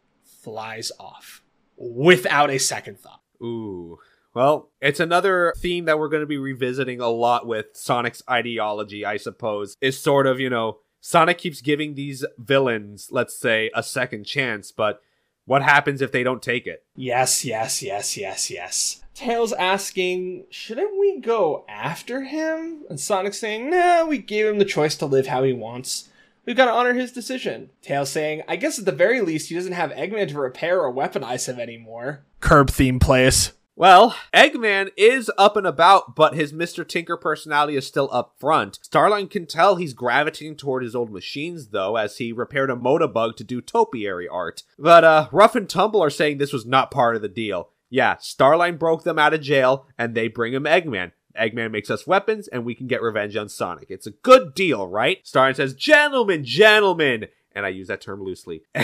[0.42, 1.42] flies off
[1.76, 3.20] without a second thought.
[3.42, 3.98] Ooh.
[4.34, 9.04] Well, it's another theme that we're going to be revisiting a lot with Sonic's ideology,
[9.04, 9.76] I suppose.
[9.80, 14.70] Is sort of, you know, Sonic keeps giving these villains, let's say, a second chance,
[14.70, 15.00] but
[15.46, 16.84] what happens if they don't take it?
[16.94, 19.02] Yes, yes, yes, yes, yes.
[19.14, 22.84] Tails asking, shouldn't we go after him?
[22.88, 26.09] And Sonic saying, nah, we gave him the choice to live how he wants.
[26.50, 27.70] We've got to honor his decision.
[27.80, 30.92] Tails saying, I guess at the very least he doesn't have Eggman to repair or
[30.92, 32.24] weaponize him anymore.
[32.40, 33.52] Curb theme place.
[33.76, 36.84] Well, Eggman is up and about, but his Mr.
[36.84, 38.80] Tinker personality is still up front.
[38.82, 43.36] Starline can tell he's gravitating toward his old machines, though, as he repaired a Motobug
[43.36, 44.64] to do topiary art.
[44.76, 47.68] But, uh, Rough and Tumble are saying this was not part of the deal.
[47.88, 51.12] Yeah, Starline broke them out of jail, and they bring him Eggman.
[51.40, 53.86] Eggman makes us weapons and we can get revenge on Sonic.
[53.90, 55.24] It's a good deal, right?
[55.24, 58.62] Starline says, Gentlemen, gentlemen, and I use that term loosely.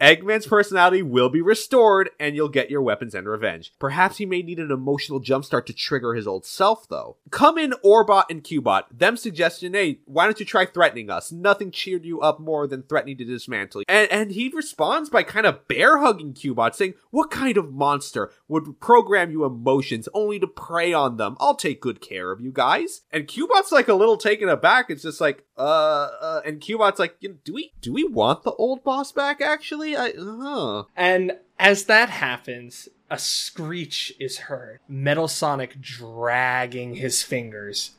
[0.00, 3.72] Eggman's personality will be restored, and you'll get your weapons and revenge.
[3.78, 7.16] Perhaps he may need an emotional jumpstart to trigger his old self, though.
[7.30, 8.84] Come in, Orbot and Cubot.
[8.90, 11.32] Them suggestion, hey, why don't you try threatening us?
[11.32, 13.84] Nothing cheered you up more than threatening to dismantle you.
[13.88, 18.30] And, and he responds by kind of bear hugging Cubot, saying, What kind of monster
[18.48, 21.36] would program you emotions only to prey on them?
[21.40, 23.02] I'll take good care of you guys.
[23.10, 24.86] And Cubot's like a little taken aback.
[24.88, 28.84] It's just like, uh, uh and Cubot's like, do we do we want the old
[28.84, 29.40] boss back?
[29.40, 30.84] Actually, I huh.
[30.96, 34.80] And as that happens, a screech is heard.
[34.88, 37.92] Metal Sonic dragging his fingers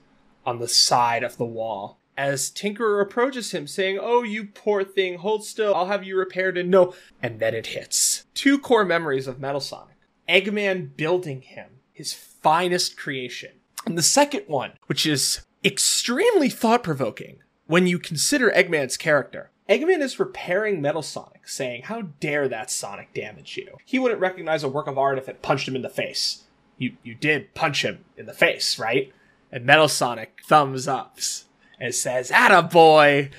[0.45, 1.99] on the side of the wall.
[2.15, 6.57] As Tinkerer approaches him, saying, Oh, you poor thing, hold still, I'll have you repaired
[6.57, 6.93] and no.
[7.21, 8.25] And then it hits.
[8.35, 9.97] Two core memories of Metal Sonic
[10.29, 13.51] Eggman building him, his finest creation.
[13.85, 20.01] And the second one, which is extremely thought provoking, when you consider Eggman's character, Eggman
[20.01, 23.77] is repairing Metal Sonic, saying, How dare that Sonic damage you?
[23.85, 26.43] He wouldn't recognize a work of art if it punched him in the face.
[26.77, 29.13] You, you did punch him in the face, right?
[29.51, 31.45] And Metal Sonic thumbs ups
[31.79, 33.29] and says, Atta boy!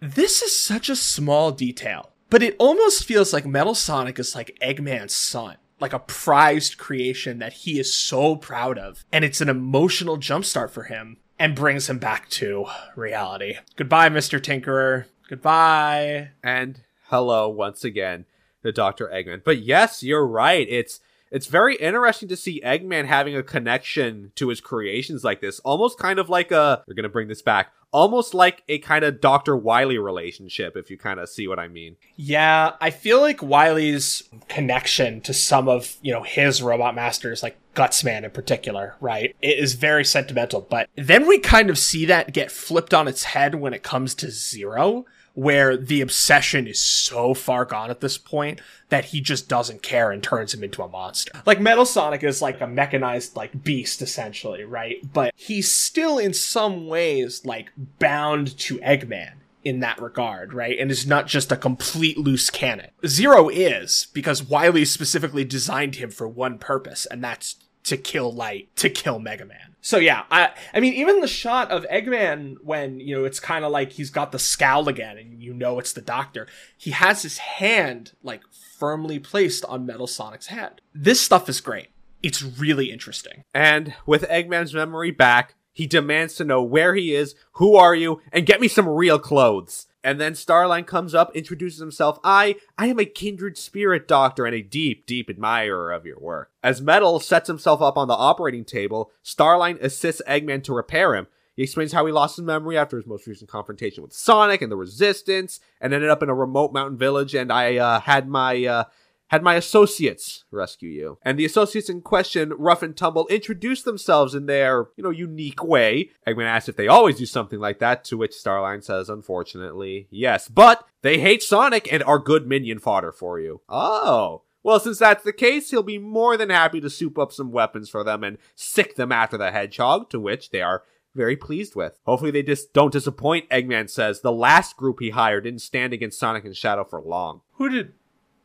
[0.00, 4.58] This is such a small detail, but it almost feels like Metal Sonic is like
[4.60, 9.04] Eggman's son like a prized creation that he is so proud of.
[9.12, 13.56] And it's an emotional jumpstart for him and brings him back to reality.
[13.74, 14.38] Goodbye, Mr.
[14.38, 15.06] Tinkerer.
[15.28, 16.30] Goodbye.
[16.40, 18.26] And hello once again
[18.62, 19.08] to Dr.
[19.08, 19.42] Eggman.
[19.42, 20.64] But yes, you're right.
[20.70, 21.00] It's
[21.32, 25.58] it's very interesting to see Eggman having a connection to his creations like this.
[25.60, 29.20] Almost kind of like a, we're to bring this back, almost like a kind of
[29.20, 29.56] Dr.
[29.56, 31.96] Wily relationship, if you kind of see what I mean.
[32.16, 37.58] Yeah, I feel like Wily's connection to some of, you know, his robot masters, like
[37.74, 40.62] Gutsman in particular, right, it is very sentimental.
[40.62, 44.14] But then we kind of see that get flipped on its head when it comes
[44.16, 49.48] to Zero, where the obsession is so far gone at this point that he just
[49.48, 51.32] doesn't care and turns him into a monster.
[51.46, 54.96] Like Metal Sonic is like a mechanized like beast essentially, right?
[55.12, 59.32] But he's still in some ways like bound to Eggman
[59.64, 60.78] in that regard, right?
[60.78, 62.90] And is not just a complete loose cannon.
[63.06, 68.74] Zero is because Wily specifically designed him for one purpose, and that's to kill Light,
[68.76, 69.74] to kill Mega Man.
[69.80, 73.64] So yeah, I I mean even the shot of Eggman when, you know, it's kind
[73.64, 76.46] of like he's got the scowl again and you know it's the doctor.
[76.76, 78.42] He has his hand like
[78.78, 80.80] firmly placed on Metal Sonic's head.
[80.94, 81.88] This stuff is great.
[82.22, 83.42] It's really interesting.
[83.52, 88.20] And with Eggman's memory back, he demands to know where he is, who are you,
[88.30, 89.86] and get me some real clothes.
[90.04, 92.18] And then Starline comes up, introduces himself.
[92.24, 96.50] I, I am a kindred spirit doctor and a deep, deep admirer of your work.
[96.62, 101.28] As Metal sets himself up on the operating table, Starline assists Eggman to repair him.
[101.54, 104.72] He explains how he lost his memory after his most recent confrontation with Sonic and
[104.72, 107.34] the Resistance, and ended up in a remote mountain village.
[107.34, 108.84] And I uh, had my uh,
[109.32, 111.18] had my associates rescue you.
[111.22, 115.64] And the associates in question, Rough and Tumble, introduce themselves in their, you know, unique
[115.64, 116.10] way.
[116.28, 120.48] Eggman asks if they always do something like that, to which Starline says, unfortunately, yes.
[120.48, 123.62] But they hate Sonic and are good minion fodder for you.
[123.70, 124.42] Oh.
[124.62, 127.88] Well, since that's the case, he'll be more than happy to soup up some weapons
[127.88, 130.82] for them and sick them after the hedgehog, to which they are
[131.14, 131.98] very pleased with.
[132.04, 134.20] Hopefully they just don't disappoint, Eggman says.
[134.20, 137.40] The last group he hired didn't stand against Sonic and Shadow for long.
[137.52, 137.94] Who did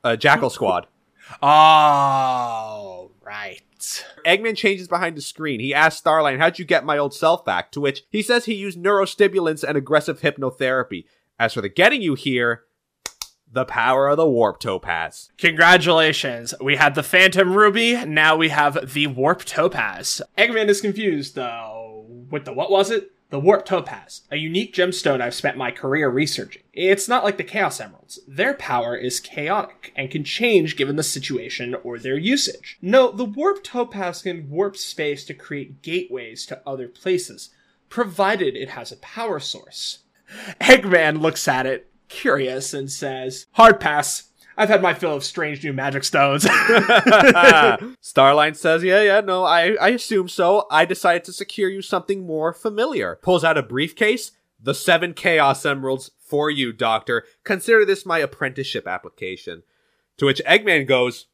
[0.08, 0.88] Uh, Jackal Squad.
[1.42, 3.62] Oh, right.
[4.26, 5.60] Eggman changes behind the screen.
[5.60, 7.74] He asks Starline, How'd you get my old self back?
[7.74, 11.04] To which he says he used neurostimulants and aggressive hypnotherapy.
[11.38, 12.64] As for the getting you here,
[13.52, 15.30] the power of the warp topaz.
[15.38, 16.54] Congratulations.
[16.62, 20.22] We had the Phantom Ruby, now we have the Warp Topaz.
[20.38, 23.12] Eggman is confused, though, with the what was it?
[23.30, 26.64] The Warp Topaz, a unique gemstone I've spent my career researching.
[26.72, 28.20] It's not like the Chaos Emeralds.
[28.26, 32.78] Their power is chaotic and can change given the situation or their usage.
[32.82, 37.50] No, the Warp Topaz can warp space to create gateways to other places,
[37.90, 40.00] provided it has a power source.
[40.62, 44.27] Eggman looks at it, curious, and says, Hard pass.
[44.58, 46.44] I've had my fill of strange new magic stones.
[48.02, 50.66] Starline says, Yeah, yeah, no, I, I assume so.
[50.72, 53.20] I decided to secure you something more familiar.
[53.22, 57.24] Pulls out a briefcase, the seven Chaos Emeralds for you, Doctor.
[57.44, 59.62] Consider this my apprenticeship application.
[60.18, 61.28] To which Eggman goes,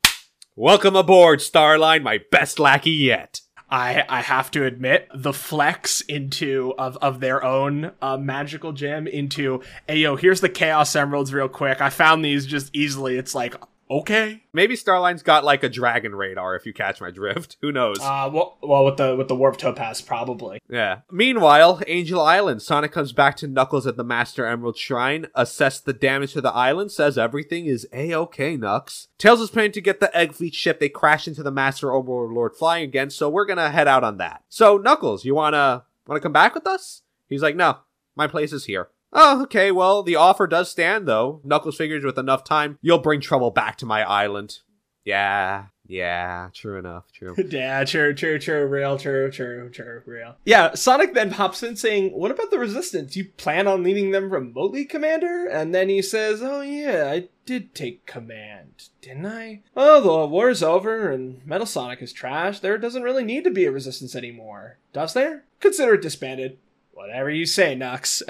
[0.55, 3.39] Welcome aboard, Starline, my best lackey yet.
[3.69, 9.07] I I have to admit the flex into of of their own uh, magical gem
[9.07, 11.81] into hey yo here's the chaos emeralds real quick.
[11.81, 13.17] I found these just easily.
[13.17, 13.55] It's like
[13.97, 17.57] okay Maybe Starline's got like a dragon radar, if you catch my drift.
[17.61, 17.97] Who knows?
[17.99, 20.99] uh well, well with the with the warp topaz probably Yeah.
[21.11, 22.61] Meanwhile, Angel Island.
[22.61, 26.53] Sonic comes back to Knuckles at the Master Emerald Shrine, assess the damage to the
[26.53, 29.07] island, says everything is a-okay, Knux.
[29.17, 30.79] Tails is planning to get the Egg Fleet ship.
[30.79, 34.43] They crash into the Master Overlord flying again, so we're gonna head out on that.
[34.49, 37.01] So, Knuckles, you wanna wanna come back with us?
[37.27, 37.79] He's like, no,
[38.15, 38.89] my place is here.
[39.13, 41.39] Oh, okay, well, the offer does stand, though.
[41.43, 44.59] Knuckles figures with enough time, you'll bring trouble back to my island.
[45.05, 47.35] Yeah, yeah, true enough, true.
[47.49, 50.35] yeah true true true real true true true real.
[50.45, 53.15] Yeah Sonic then pops in saying what about the resistance?
[53.15, 55.45] You plan on leading them remotely Commander?
[55.45, 59.61] And then he says oh yeah I did take command didn't I?
[59.75, 62.59] Oh the war's over and Metal Sonic is trash.
[62.59, 64.77] There doesn't really need to be a resistance anymore.
[64.93, 65.43] Does there?
[65.59, 66.57] Consider it disbanded
[66.93, 68.21] whatever you say Knux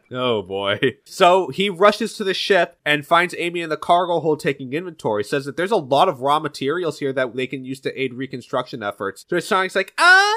[0.12, 0.78] Oh boy.
[1.04, 5.24] So he rushes to the ship and finds Amy in the cargo hold taking inventory.
[5.24, 8.14] Says that there's a lot of raw materials here that they can use to aid
[8.14, 9.24] reconstruction efforts.
[9.28, 10.34] So Sonic's like, ah,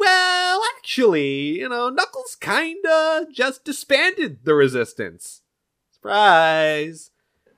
[0.00, 5.42] well, actually, you know, Knuckles kinda just disbanded the resistance.
[5.92, 7.10] Surprise.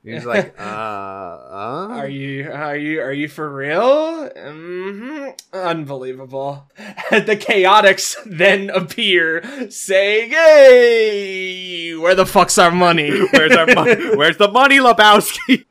[0.03, 1.87] He's like, uh, uh?
[1.91, 4.29] Are you are you are you for real?
[4.29, 6.69] hmm Unbelievable.
[7.09, 13.09] the Chaotix then appear, saying, "Hey, where the fuck's our money?
[13.33, 14.15] Where's our money?
[14.15, 15.65] Where's the money, Lebowski?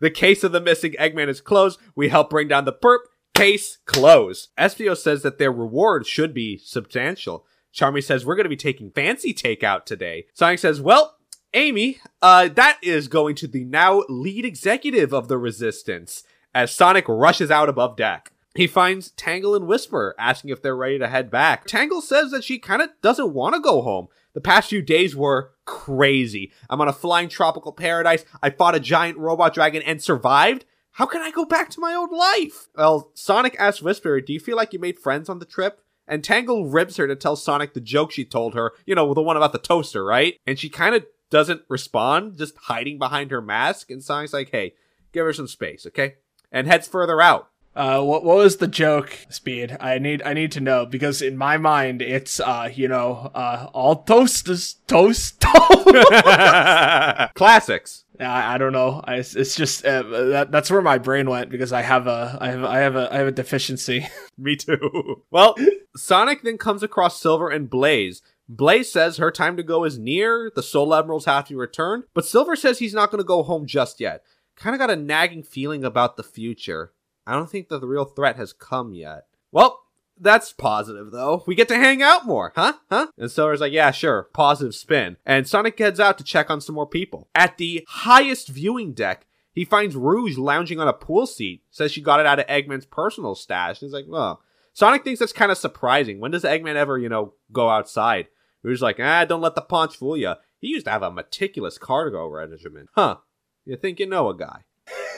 [0.00, 1.78] The case of the missing Eggman is closed.
[1.94, 3.00] We help bring down the perp.
[3.34, 4.48] Case closed.
[4.56, 7.44] Espio says that their reward should be substantial.
[7.74, 10.26] Charmy says, We're going to be taking fancy takeout today.
[10.32, 11.15] Sonic says, Well,
[11.56, 16.22] Amy, uh, that is going to the now lead executive of the Resistance
[16.54, 18.30] as Sonic rushes out above deck.
[18.54, 21.66] He finds Tangle and Whisper asking if they're ready to head back.
[21.66, 24.08] Tangle says that she kind of doesn't want to go home.
[24.34, 26.52] The past few days were crazy.
[26.68, 28.26] I'm on a flying tropical paradise.
[28.42, 30.66] I fought a giant robot dragon and survived.
[30.92, 32.68] How can I go back to my old life?
[32.76, 35.80] Well, Sonic asks Whisper, Do you feel like you made friends on the trip?
[36.06, 39.22] And Tangle ribs her to tell Sonic the joke she told her, you know, the
[39.22, 40.38] one about the toaster, right?
[40.46, 43.90] And she kind of doesn't respond, just hiding behind her mask.
[43.90, 44.74] And Sonic's like, Hey,
[45.12, 46.14] give her some space, okay?
[46.52, 47.50] And heads further out.
[47.74, 49.18] Uh, what what was the joke?
[49.28, 49.76] Speed.
[49.80, 53.68] I need I need to know because in my mind it's uh you know uh
[53.74, 55.44] all toast is toast.
[57.34, 58.06] Classics.
[58.18, 59.02] I, I don't know.
[59.04, 62.48] I, it's just uh, that that's where my brain went because I have a I
[62.48, 64.08] have I have a I have a deficiency.
[64.38, 65.22] Me too.
[65.30, 65.54] Well,
[65.94, 68.22] Sonic then comes across Silver and Blaze.
[68.48, 72.04] Blaze says her time to go is near, the Sol Emeralds have to be returned,
[72.14, 74.22] but Silver says he's not going to go home just yet.
[74.54, 76.92] Kind of got a nagging feeling about the future.
[77.26, 79.26] I don't think that the real threat has come yet.
[79.50, 79.82] Well,
[80.18, 81.42] that's positive though.
[81.46, 82.74] We get to hang out more, huh?
[82.90, 83.08] Huh?
[83.18, 85.16] And Silver's like, yeah, sure, positive spin.
[85.26, 87.28] And Sonic heads out to check on some more people.
[87.34, 91.62] At the highest viewing deck, he finds Rouge lounging on a pool seat.
[91.70, 93.80] Says she got it out of Eggman's personal stash.
[93.80, 94.40] He's like, well,
[94.72, 96.20] Sonic thinks that's kind of surprising.
[96.20, 98.28] When does Eggman ever, you know, go outside?
[98.66, 100.34] Rouge's like, ah, don't let the paunch fool you.
[100.60, 102.88] He used to have a meticulous cargo regimen.
[102.96, 103.18] Huh.
[103.64, 104.64] You think you know a guy.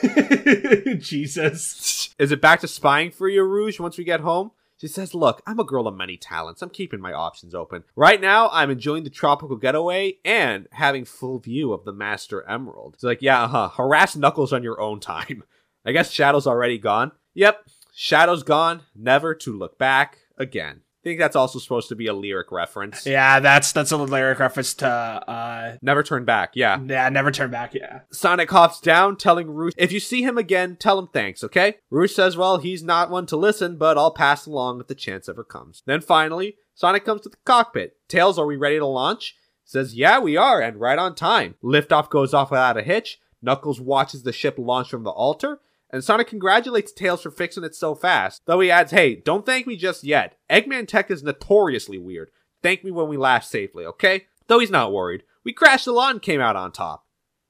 [0.99, 2.13] Jesus.
[2.19, 4.51] Is it back to spying for you, Rouge, once we get home?
[4.77, 6.61] She says, Look, I'm a girl of many talents.
[6.61, 7.85] I'm keeping my options open.
[7.95, 12.97] Right now, I'm enjoying the tropical getaway and having full view of the Master Emerald.
[12.97, 13.69] She's like, Yeah, uh huh.
[13.69, 15.43] Harass Knuckles on your own time.
[15.85, 17.13] I guess Shadow's already gone.
[17.33, 20.81] Yep, Shadow's gone, never to look back again.
[21.09, 23.03] I think that's also supposed to be a lyric reference.
[23.07, 26.79] Yeah, that's that's a lyric reference to uh Never turn back, yeah.
[26.85, 27.73] yeah, never turn back.
[27.73, 28.01] Yeah.
[28.11, 31.77] Sonic hops down, telling Rouge, if you see him again, tell him thanks, okay?
[31.89, 35.27] Rouge says, well, he's not one to listen, but I'll pass along if the chance
[35.27, 35.81] ever comes.
[35.87, 37.97] Then finally, Sonic comes to the cockpit.
[38.07, 39.35] Tails, are we ready to launch?
[39.65, 41.55] Says, yeah, we are, and right on time.
[41.63, 43.19] Liftoff goes off without a hitch.
[43.41, 45.59] Knuckles watches the ship launch from the altar,
[45.91, 48.41] and Sonic congratulates Tails for fixing it so fast.
[48.45, 50.37] Though he adds, hey, don't thank me just yet.
[50.49, 52.31] Eggman tech is notoriously weird.
[52.61, 54.27] Thank me when we laugh safely, okay?
[54.47, 55.23] Though he's not worried.
[55.43, 57.05] We crashed lot and came out on top.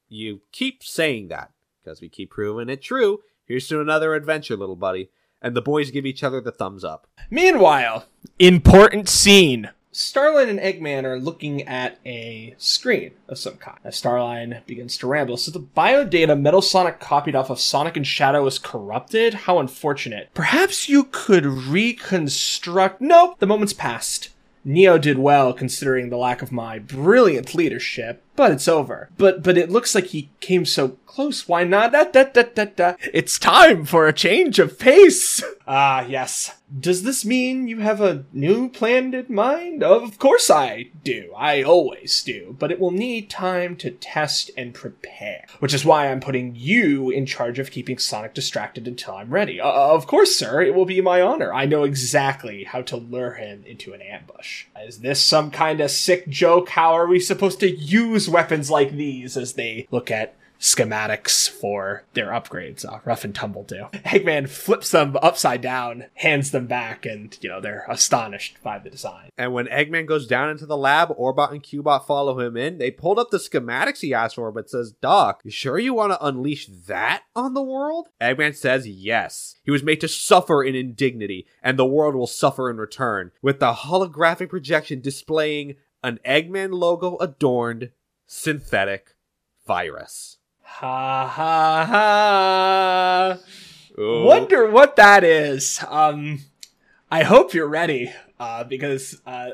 [0.08, 1.50] You keep saying that,
[1.82, 3.20] because we keep proving it true.
[3.44, 5.10] Here's to another adventure, little buddy.
[5.42, 7.06] And the boys give each other the thumbs up.
[7.30, 8.06] Meanwhile,
[8.38, 9.70] important scene.
[9.92, 13.78] Starline and Eggman are looking at a screen of some kind.
[13.82, 18.06] As Starline begins to ramble, so the biodata Metal Sonic copied off of Sonic and
[18.06, 19.34] Shadow is corrupted?
[19.34, 20.30] How unfortunate.
[20.32, 23.00] Perhaps you could reconstruct.
[23.00, 24.30] Nope, the moment's passed.
[24.64, 29.10] Neo did well considering the lack of my brilliant leadership, but it's over.
[29.18, 31.46] But but it looks like he came so close.
[31.46, 31.92] Why not?
[31.92, 32.94] Da, da, da, da, da.
[33.12, 35.42] It's time for a change of pace.
[35.72, 36.56] Ah, yes.
[36.80, 39.84] Does this mean you have a new plan in mind?
[39.84, 41.32] Of course I do.
[41.36, 42.56] I always do.
[42.58, 45.46] But it will need time to test and prepare.
[45.60, 49.60] Which is why I'm putting you in charge of keeping Sonic distracted until I'm ready.
[49.60, 50.60] Uh, of course, sir.
[50.60, 51.54] It will be my honor.
[51.54, 54.66] I know exactly how to lure him into an ambush.
[54.84, 56.70] Is this some kind of sick joke?
[56.70, 62.04] How are we supposed to use weapons like these as they look at schematics for
[62.12, 62.84] their upgrades.
[62.84, 63.86] Uh, rough and tumble do.
[63.92, 68.90] Eggman flips them upside down, hands them back, and you know they're astonished by the
[68.90, 69.30] design.
[69.38, 72.78] And when Eggman goes down into the lab, Orbot and Cubot follow him in.
[72.78, 76.12] They pulled up the schematics he asked for, but says, Doc, you sure you want
[76.12, 78.08] to unleash that on the world?
[78.20, 79.56] Eggman says yes.
[79.64, 83.60] He was made to suffer in indignity, and the world will suffer in return, with
[83.60, 87.90] the holographic projection displaying an Eggman logo adorned
[88.32, 89.16] synthetic
[89.66, 90.38] virus.
[90.62, 93.38] Ha ha ha.
[93.98, 94.24] Ooh.
[94.24, 95.84] Wonder what that is.
[95.88, 96.42] Um,
[97.10, 99.50] I hope you're ready, uh, because, uh,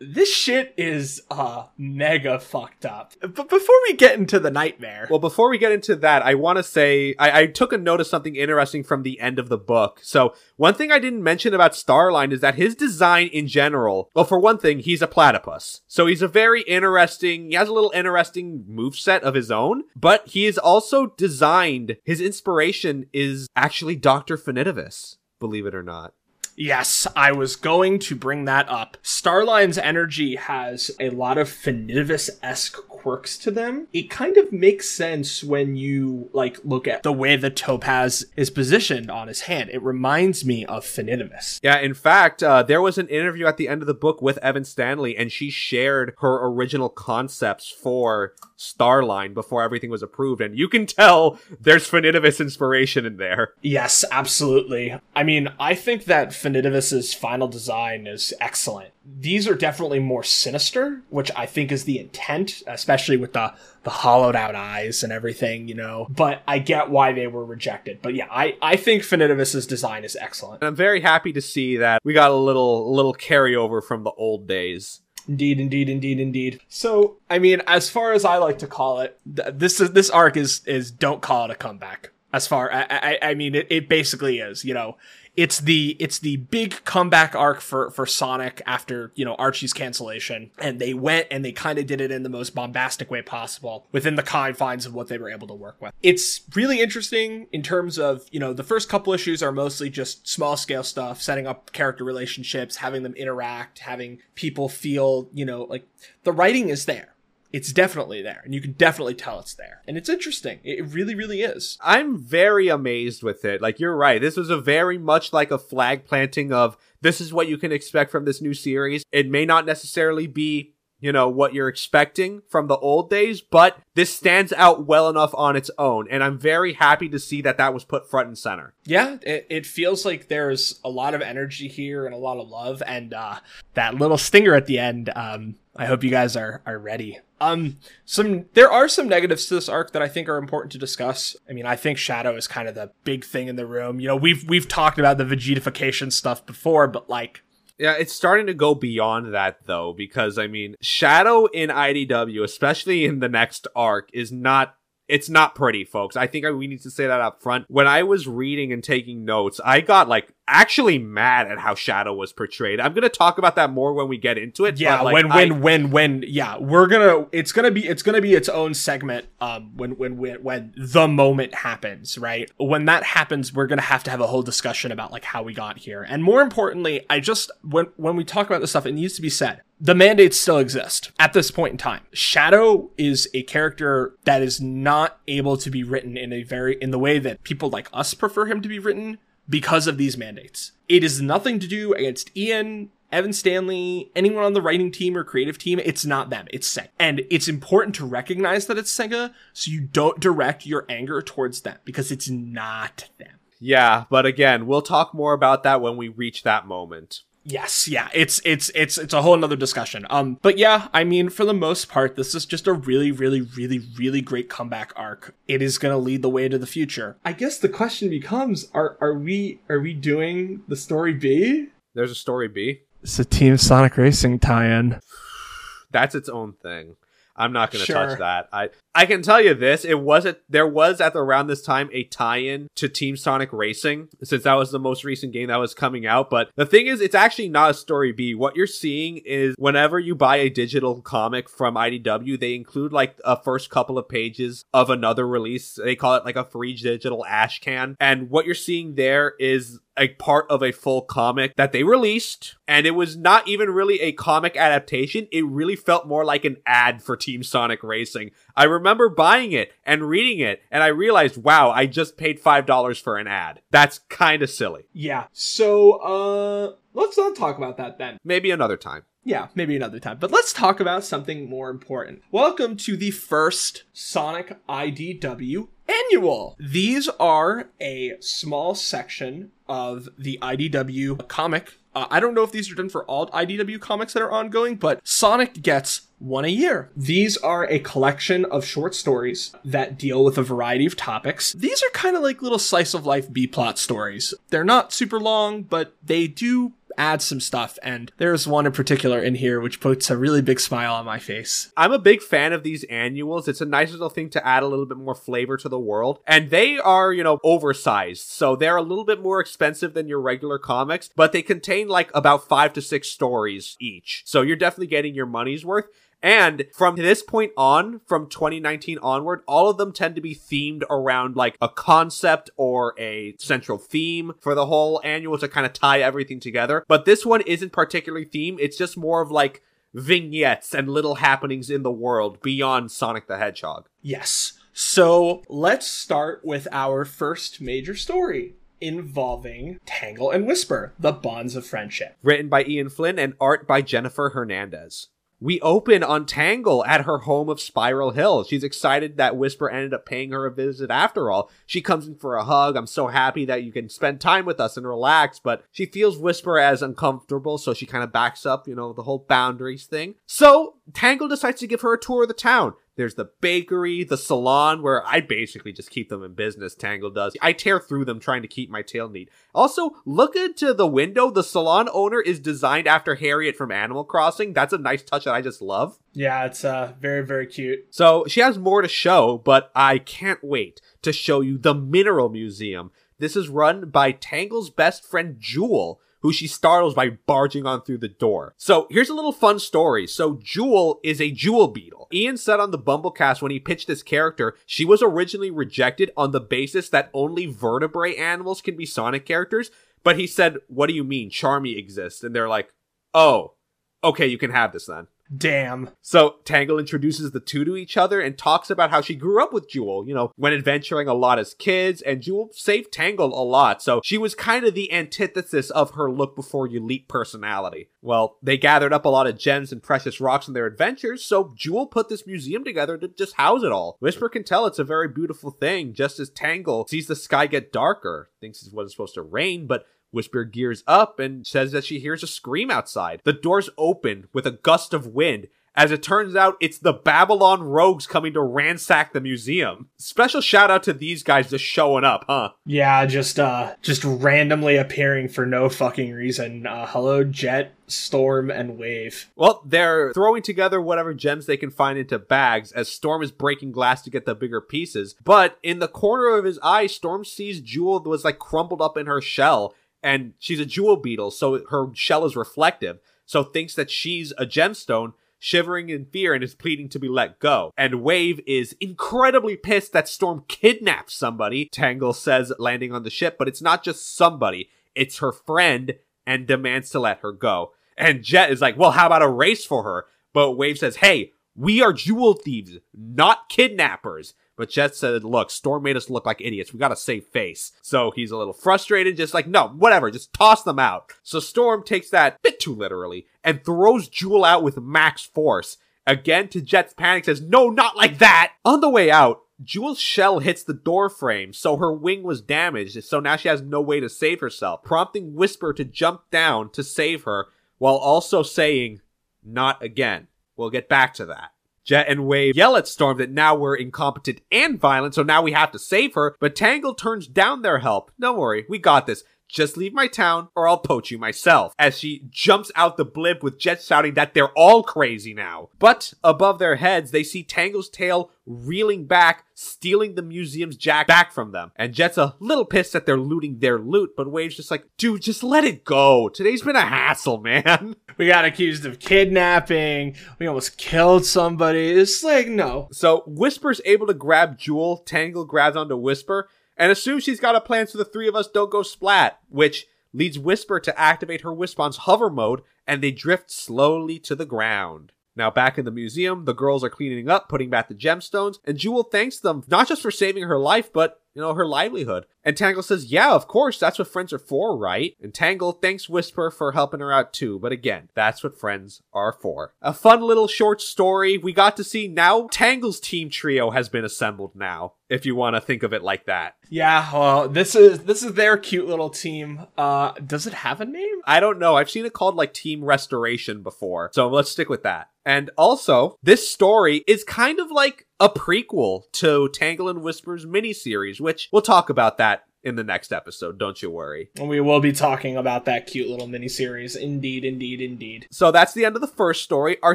[0.00, 3.14] this shit is, uh, mega fucked up.
[3.20, 5.06] But before we get into the nightmare.
[5.10, 8.00] Well, before we get into that, I want to say I, I took a note
[8.00, 10.00] of something interesting from the end of the book.
[10.02, 14.24] So, one thing I didn't mention about Starline is that his design in general, well,
[14.24, 15.82] for one thing, he's a platypus.
[15.86, 19.84] So, he's a very interesting, he has a little interesting move set of his own,
[19.96, 24.36] but he is also designed, his inspiration is actually Dr.
[24.36, 26.14] Finitevus, believe it or not.
[26.58, 28.96] Yes, I was going to bring that up.
[29.02, 33.86] Starline's energy has a lot of Finitevus esque quirks to them.
[33.92, 38.50] It kind of makes sense when you like look at the way the topaz is
[38.50, 39.70] positioned on his hand.
[39.70, 41.60] It reminds me of Finitevus.
[41.62, 44.38] Yeah, in fact, uh, there was an interview at the end of the book with
[44.38, 50.58] Evan Stanley, and she shared her original concepts for Starline before everything was approved, and
[50.58, 53.54] you can tell there's Finitevus inspiration in there.
[53.62, 54.98] Yes, absolutely.
[55.14, 58.90] I mean, I think that Finitevus's final design is excellent.
[59.20, 63.54] These are definitely more sinister, which I think is the intent, especially with the
[63.84, 66.08] the hollowed out eyes and everything, you know.
[66.10, 68.00] But I get why they were rejected.
[68.02, 70.62] But yeah, I I think Finitevus's design is excellent.
[70.62, 74.10] And I'm very happy to see that we got a little little carryover from the
[74.10, 75.00] old days.
[75.28, 76.60] Indeed, indeed, indeed, indeed.
[76.68, 80.08] So, I mean, as far as I like to call it, th- this is this
[80.08, 82.10] arc is is don't call it a comeback.
[82.32, 84.64] As far, I I, I mean, it, it basically is.
[84.64, 84.96] You know,
[85.38, 90.50] it's the it's the big comeback arc for for Sonic after you know Archie's cancellation,
[90.58, 93.86] and they went and they kind of did it in the most bombastic way possible
[93.92, 95.94] within the confines of what they were able to work with.
[96.02, 100.26] It's really interesting in terms of you know the first couple issues are mostly just
[100.26, 105.62] small scale stuff, setting up character relationships, having them interact, having people feel you know
[105.70, 105.86] like
[106.24, 107.14] the writing is there
[107.52, 111.14] it's definitely there and you can definitely tell it's there and it's interesting it really
[111.14, 113.62] really is I'm very amazed with it.
[113.62, 114.20] Like you're right.
[114.20, 117.72] This was a very much like a flag planting of this is what you can
[117.72, 119.04] expect from this new series.
[119.12, 123.78] It may not necessarily be, you know, what you're expecting from the old days, but
[123.94, 126.08] this stands out well enough on its own.
[126.10, 128.74] And I'm very happy to see that that was put front and center.
[128.84, 132.48] yeah it, it feels like there's a lot of energy here and a lot of
[132.48, 133.38] love and uh
[133.74, 137.76] that little stinger at the end um i hope you guys are are ready um
[138.04, 141.36] some there are some negatives to this arc that i think are important to discuss
[141.48, 144.06] i mean i think shadow is kind of the big thing in the room you
[144.06, 147.42] know we've we've talked about the vegetification stuff before but like
[147.78, 153.04] Yeah, it's starting to go beyond that though, because I mean, Shadow in IDW, especially
[153.04, 154.74] in the next arc, is not.
[155.08, 156.16] It's not pretty, folks.
[156.16, 157.64] I think we need to say that up front.
[157.68, 162.14] When I was reading and taking notes, I got like actually mad at how Shadow
[162.14, 162.78] was portrayed.
[162.80, 164.78] I'm gonna talk about that more when we get into it.
[164.78, 168.20] yeah like, when I- when when when yeah we're gonna it's gonna be it's gonna
[168.20, 173.02] be its own segment um when when when when the moment happens right when that
[173.04, 176.02] happens we're gonna have to have a whole discussion about like how we got here
[176.02, 179.22] and more importantly i just when when we talk about this stuff it needs to
[179.22, 184.16] be said the mandates still exist at this point in time shadow is a character
[184.24, 187.70] that is not able to be written in a very in the way that people
[187.70, 189.18] like us prefer him to be written
[189.48, 190.72] because of these mandates.
[190.88, 195.24] It is nothing to do against Ian, Evan Stanley, anyone on the writing team or
[195.24, 195.78] creative team.
[195.78, 196.46] It's not them.
[196.50, 196.88] It's Sega.
[196.98, 201.62] And it's important to recognize that it's Sega so you don't direct your anger towards
[201.62, 203.38] them because it's not them.
[203.58, 207.22] yeah, but again, we'll talk more about that when we reach that moment.
[207.50, 210.06] Yes, yeah, it's it's it's it's a whole nother discussion.
[210.10, 213.40] Um, but yeah, I mean, for the most part, this is just a really, really,
[213.40, 215.34] really, really great comeback arc.
[215.46, 217.16] It is gonna lead the way to the future.
[217.24, 221.68] I guess the question becomes: Are are we are we doing the story B?
[221.94, 222.80] There's a story B.
[223.02, 225.00] It's a Team Sonic Racing tie-in.
[225.90, 226.96] That's its own thing.
[227.34, 227.94] I'm not going to Sure.
[228.08, 228.48] touch that.
[228.52, 228.68] I
[228.98, 230.38] I can tell you this: it wasn't.
[230.48, 234.72] There was at around this time a tie-in to Team Sonic Racing, since that was
[234.72, 236.28] the most recent game that was coming out.
[236.28, 238.34] But the thing is, it's actually not a story B.
[238.34, 243.20] What you're seeing is whenever you buy a digital comic from IDW, they include like
[243.24, 245.78] a first couple of pages of another release.
[245.80, 249.78] They call it like a free digital ash can, and what you're seeing there is
[249.98, 254.00] a part of a full comic that they released and it was not even really
[254.00, 258.64] a comic adaptation it really felt more like an ad for team sonic racing i
[258.64, 262.98] remember buying it and reading it and i realized wow i just paid five dollars
[262.98, 265.26] for an ad that's kind of silly Yeah.
[265.32, 268.18] So, uh, let's not talk about that then.
[268.24, 270.16] maybe another time Yeah, maybe another time.
[270.20, 272.22] But let's talk about something more important.
[272.32, 276.56] Welcome to the first Sonic IDW annual.
[276.58, 281.74] These are a small section of the IDW comic.
[281.94, 284.76] Uh, I don't know if these are done for all IDW comics that are ongoing,
[284.76, 286.90] but Sonic gets one a year.
[286.96, 291.52] These are a collection of short stories that deal with a variety of topics.
[291.52, 294.34] These are kind of like little slice of life B plot stories.
[294.50, 297.78] They're not super long, but they do add some stuff.
[297.82, 301.18] And there's one in particular in here which puts a really big smile on my
[301.18, 301.72] face.
[301.76, 303.48] I'm a big fan of these annuals.
[303.48, 306.18] It's a nice little thing to add a little bit more flavor to the world.
[306.26, 308.26] And they are, you know, oversized.
[308.26, 312.10] So they're a little bit more expensive than your regular comics, but they contain like
[312.14, 314.22] about five to six stories each.
[314.26, 315.86] So you're definitely getting your money's worth.
[316.22, 320.82] And from this point on, from 2019 onward, all of them tend to be themed
[320.90, 325.72] around like a concept or a central theme for the whole annual to kind of
[325.72, 326.84] tie everything together.
[326.88, 328.58] But this one isn't particularly themed.
[328.60, 329.62] It's just more of like
[329.94, 333.88] vignettes and little happenings in the world beyond Sonic the Hedgehog.
[334.02, 334.54] Yes.
[334.72, 341.66] So let's start with our first major story involving Tangle and Whisper, the bonds of
[341.66, 342.16] friendship.
[342.22, 345.08] Written by Ian Flynn and art by Jennifer Hernandez.
[345.40, 348.42] We open on Tangle at her home of Spiral Hill.
[348.42, 351.48] She's excited that Whisper ended up paying her a visit after all.
[351.64, 352.76] She comes in for a hug.
[352.76, 356.18] I'm so happy that you can spend time with us and relax, but she feels
[356.18, 360.16] Whisper as uncomfortable, so she kind of backs up, you know, the whole boundaries thing.
[360.26, 362.74] So Tangle decides to give her a tour of the town.
[362.98, 367.36] There's the bakery, the salon, where I basically just keep them in business, Tangle does.
[367.40, 369.30] I tear through them trying to keep my tail neat.
[369.54, 371.30] Also, look into the window.
[371.30, 374.52] The salon owner is designed after Harriet from Animal Crossing.
[374.52, 376.00] That's a nice touch that I just love.
[376.12, 377.86] Yeah, it's uh very very cute.
[377.90, 382.30] So she has more to show, but I can't wait to show you the Mineral
[382.30, 382.90] Museum.
[383.20, 387.98] This is run by Tangle's best friend Jewel, who she startles by barging on through
[387.98, 388.54] the door.
[388.56, 390.06] So here's a little fun story.
[390.06, 392.08] So Jewel is a jewel beetle.
[392.12, 396.32] Ian said on the BumbleKast when he pitched this character, she was originally rejected on
[396.32, 399.70] the basis that only vertebrate animals can be Sonic characters.
[400.02, 401.30] But he said, what do you mean?
[401.30, 402.22] Charmy exists.
[402.22, 402.72] And they're like,
[403.14, 403.54] oh,
[404.02, 405.08] okay, you can have this then.
[405.34, 405.90] Damn.
[406.00, 409.52] So Tangle introduces the two to each other and talks about how she grew up
[409.52, 413.44] with Jewel, you know, when adventuring a lot as kids, and Jewel saved Tangle a
[413.44, 413.82] lot.
[413.82, 417.90] So she was kind of the antithesis of her look before you leap personality.
[418.00, 421.52] Well, they gathered up a lot of gems and precious rocks in their adventures, so
[421.56, 423.96] Jewel put this museum together to just house it all.
[424.00, 427.72] Whisper can tell it's a very beautiful thing, just as Tangle sees the sky get
[427.72, 431.84] darker, thinks it's what it's supposed to rain, but Whisper gears up and says that
[431.84, 433.20] she hears a scream outside.
[433.24, 435.48] The doors open with a gust of wind.
[435.78, 439.90] As it turns out, it's the Babylon rogues coming to ransack the museum.
[439.96, 442.50] Special shout out to these guys just showing up, huh?
[442.66, 446.66] Yeah, just uh just randomly appearing for no fucking reason.
[446.66, 449.30] Uh hello Jet, Storm and Wave.
[449.36, 453.70] Well, they're throwing together whatever gems they can find into bags as Storm is breaking
[453.70, 455.14] glass to get the bigger pieces.
[455.22, 458.96] But in the corner of his eye, Storm sees Jewel that was like crumpled up
[458.96, 462.98] in her shell and she's a jewel beetle, so her shell is reflective.
[463.26, 467.38] So thinks that she's a gemstone, shivering in fear and is pleading to be let
[467.38, 467.72] go.
[467.76, 473.36] And Wave is incredibly pissed that Storm kidnaps somebody, Tangle says landing on the ship,
[473.38, 475.94] but it's not just somebody, it's her friend
[476.26, 477.72] and demands to let her go.
[477.96, 480.06] And Jet is like, well, how about a race for her?
[480.32, 484.34] But Wave says, hey, we are jewel thieves, not kidnappers.
[484.58, 486.72] But Jet said, look, Storm made us look like idiots.
[486.72, 487.70] We gotta save face.
[487.80, 491.12] So he's a little frustrated, just like, no, whatever, just toss them out.
[491.22, 495.76] So Storm takes that bit too literally and throws Jewel out with max force.
[496.08, 498.54] Again to Jet's panic says, no, not like that.
[498.64, 503.02] On the way out, Jewel's shell hits the door frame, so her wing was damaged,
[503.04, 506.84] so now she has no way to save herself, prompting Whisper to jump down to
[506.84, 507.46] save her,
[507.78, 509.00] while also saying,
[509.44, 510.28] not again.
[510.56, 511.50] We'll get back to that.
[511.88, 515.52] Jet and Wave yell at Storm that now we're incompetent and violent, so now we
[515.52, 518.12] have to save her, but Tangle turns down their help.
[518.20, 519.24] Don't worry, we got this.
[519.48, 521.74] Just leave my town or I'll poach you myself.
[521.78, 525.70] As she jumps out the blimp with Jet shouting that they're all crazy now.
[525.78, 531.32] But above their heads, they see Tangle's tail reeling back, stealing the museum's jack back
[531.32, 531.70] from them.
[531.76, 535.22] And Jet's a little pissed that they're looting their loot, but Wave's just like, dude,
[535.22, 536.28] just let it go.
[536.28, 537.96] Today's been a hassle, man.
[538.18, 540.16] We got accused of kidnapping.
[540.40, 541.92] We almost killed somebody.
[541.92, 542.88] It's like, no.
[542.90, 546.48] So Whisper's able to grab Jewel, Tangle grabs onto Whisper,
[546.78, 549.86] and assumes she's got a plan so the three of us don't go splat, which
[550.14, 555.12] leads Whisper to activate her Wispon's hover mode, and they drift slowly to the ground.
[555.36, 558.78] Now, back in the museum, the girls are cleaning up, putting back the gemstones, and
[558.78, 562.26] Jewel thanks them not just for saving her life, but, you know, her livelihood.
[562.44, 565.14] And Tangle says, Yeah, of course, that's what friends are for, right?
[565.22, 569.32] And Tangle thanks Whisper for helping her out too, but again, that's what friends are
[569.32, 569.74] for.
[569.82, 571.38] A fun little short story.
[571.38, 575.56] We got to see now Tangle's team trio has been assembled now, if you want
[575.56, 576.54] to think of it like that.
[576.70, 579.66] Yeah, well, this is this is their cute little team.
[579.76, 581.20] Uh does it have a name?
[581.26, 581.76] I don't know.
[581.76, 584.10] I've seen it called like Team Restoration before.
[584.12, 585.10] So let's stick with that.
[585.24, 591.20] And also, this story is kind of like a prequel to Tangle and Whisper's miniseries,
[591.20, 593.58] which we'll talk about that in the next episode.
[593.58, 594.30] Don't you worry.
[594.36, 596.96] And we will be talking about that cute little miniseries.
[596.96, 598.26] Indeed, indeed, indeed.
[598.30, 599.78] So that's the end of the first story.
[599.82, 599.94] Our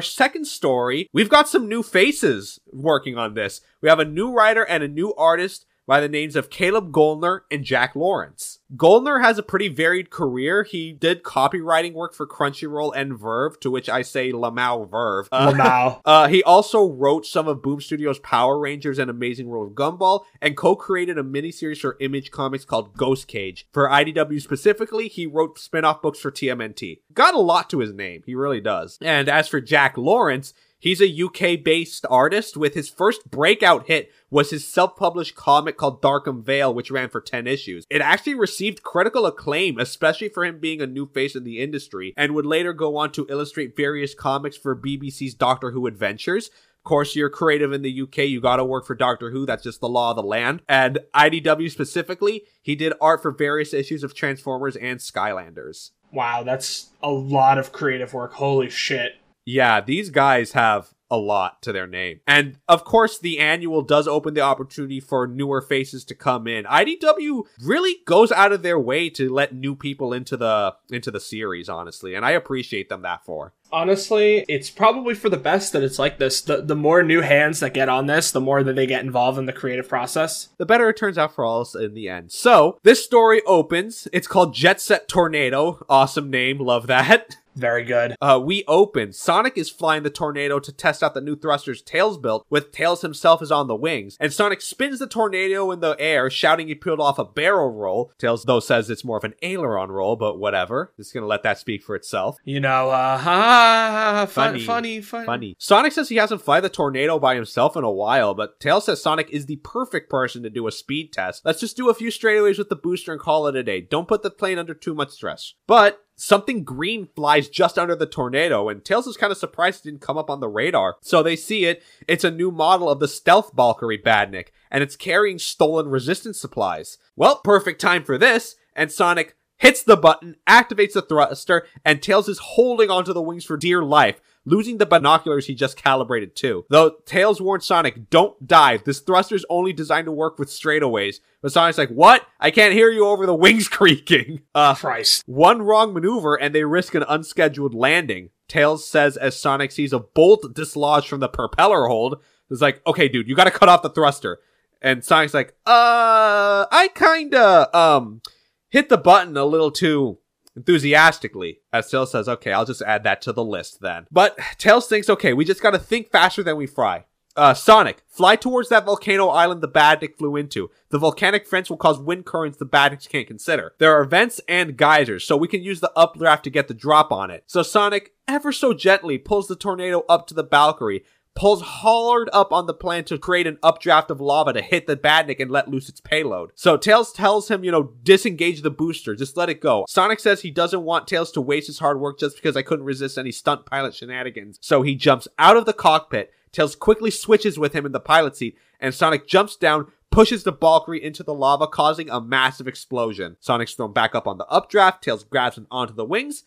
[0.00, 3.60] second story, we've got some new faces working on this.
[3.82, 7.40] We have a new writer and a new artist by the names of Caleb Goellner
[7.50, 8.60] and Jack Lawrence.
[8.76, 10.64] Goellner has a pretty varied career.
[10.64, 15.28] He did copywriting work for Crunchyroll and Verve, to which I say Lamau Verve.
[15.30, 16.00] Uh, Lamau.
[16.04, 20.24] uh, he also wrote some of Boom Studios' Power Rangers and Amazing World of Gumball,
[20.40, 23.66] and co-created a miniseries for Image Comics called Ghost Cage.
[23.72, 27.00] For IDW specifically, he wrote spin-off books for TMNT.
[27.12, 28.98] Got a lot to his name, he really does.
[29.00, 30.54] And as for Jack Lawrence,
[30.84, 36.02] He's a UK based artist with his first breakout hit was his self-published comic called
[36.02, 37.86] Darkham Vale, which ran for 10 issues.
[37.88, 42.12] It actually received critical acclaim, especially for him being a new face in the industry,
[42.18, 46.48] and would later go on to illustrate various comics for BBC's Doctor Who Adventures.
[46.48, 49.80] Of course, you're creative in the UK, you gotta work for Doctor Who, that's just
[49.80, 50.60] the law of the land.
[50.68, 55.92] And IDW specifically, he did art for various issues of Transformers and Skylanders.
[56.12, 58.34] Wow, that's a lot of creative work.
[58.34, 59.14] Holy shit.
[59.44, 62.20] Yeah, these guys have a lot to their name.
[62.26, 66.64] And of course, the annual does open the opportunity for newer faces to come in.
[66.64, 71.20] IDW really goes out of their way to let new people into the into the
[71.20, 73.52] series, honestly, and I appreciate them that for.
[73.72, 76.40] Honestly, it's probably for the best that it's like this.
[76.40, 79.38] The the more new hands that get on this, the more that they get involved
[79.38, 80.48] in the creative process.
[80.58, 82.32] The better it turns out for all us in the end.
[82.32, 84.08] So, this story opens.
[84.12, 85.84] It's called Jet Set Tornado.
[85.88, 87.36] Awesome name, love that.
[87.54, 88.16] Very good.
[88.20, 89.12] Uh, we open.
[89.12, 93.02] Sonic is flying the tornado to test out the new thrusters Tails built, with Tails
[93.02, 94.16] himself is on the wings.
[94.20, 98.12] And Sonic spins the tornado in the air, shouting he peeled off a barrel roll.
[98.18, 100.92] Tails, though, says it's more of an aileron roll, but whatever.
[100.96, 102.36] Just gonna let that speak for itself.
[102.44, 104.64] You know, uh, ha, ha ha fun, Funny.
[104.64, 105.56] funny, funny, Funny.
[105.58, 109.02] Sonic says he hasn't fly the tornado by himself in a while, but Tails says
[109.02, 111.44] Sonic is the perfect person to do a speed test.
[111.44, 113.80] Let's just do a few straightaways with the booster and call it a day.
[113.80, 115.54] Don't put the plane under too much stress.
[115.66, 119.90] But something green flies just under the tornado, and Tails is kind of surprised it
[119.90, 120.96] didn't come up on the radar.
[121.00, 121.82] So they see it.
[122.06, 126.98] It's a new model of the stealth Valkyrie Badnik, and it's carrying stolen resistance supplies.
[127.16, 132.28] Well, perfect time for this, and Sonic hits the button, activates the thruster, and Tails
[132.28, 134.20] is holding onto the wings for dear life.
[134.46, 136.66] Losing the binoculars he just calibrated too.
[136.68, 138.84] Though Tails warns Sonic, don't dive.
[138.84, 141.20] This thruster's only designed to work with straightaways.
[141.40, 142.26] But Sonic's like, what?
[142.38, 144.42] I can't hear you over the wings creaking.
[144.54, 145.22] Uh, Christ.
[145.26, 148.30] one wrong maneuver and they risk an unscheduled landing.
[148.46, 152.20] Tails says as Sonic sees a bolt dislodged from the propeller hold.
[152.50, 154.40] It's like, okay, dude, you gotta cut off the thruster.
[154.82, 158.20] And Sonic's like, uh, I kinda, um,
[158.68, 160.18] hit the button a little too
[160.56, 161.60] enthusiastically.
[161.72, 164.06] As Tails says, okay, I'll just add that to the list then.
[164.10, 167.04] But Tails thinks, okay, we just gotta think faster than we fry.
[167.36, 170.70] Uh, Sonic, fly towards that volcano island the Badnik flew into.
[170.90, 173.74] The volcanic vents will cause wind currents the Badniks can't consider.
[173.78, 177.10] There are vents and geysers, so we can use the updraft to get the drop
[177.10, 177.42] on it.
[177.46, 181.04] So Sonic, ever so gently, pulls the tornado up to the Valkyrie,
[181.34, 184.96] pulls hard up on the plan to create an updraft of lava to hit the
[184.96, 186.52] Badnik and let loose its payload.
[186.54, 189.84] So Tails tells him, you know, disengage the booster, just let it go.
[189.88, 192.84] Sonic says he doesn't want Tails to waste his hard work just because I couldn't
[192.84, 194.58] resist any stunt pilot shenanigans.
[194.60, 198.36] So he jumps out of the cockpit, Tails quickly switches with him in the pilot
[198.36, 203.36] seat, and Sonic jumps down, pushes the Valkyrie into the lava, causing a massive explosion.
[203.40, 206.44] Sonic's thrown back up on the updraft, Tails grabs him onto the wings.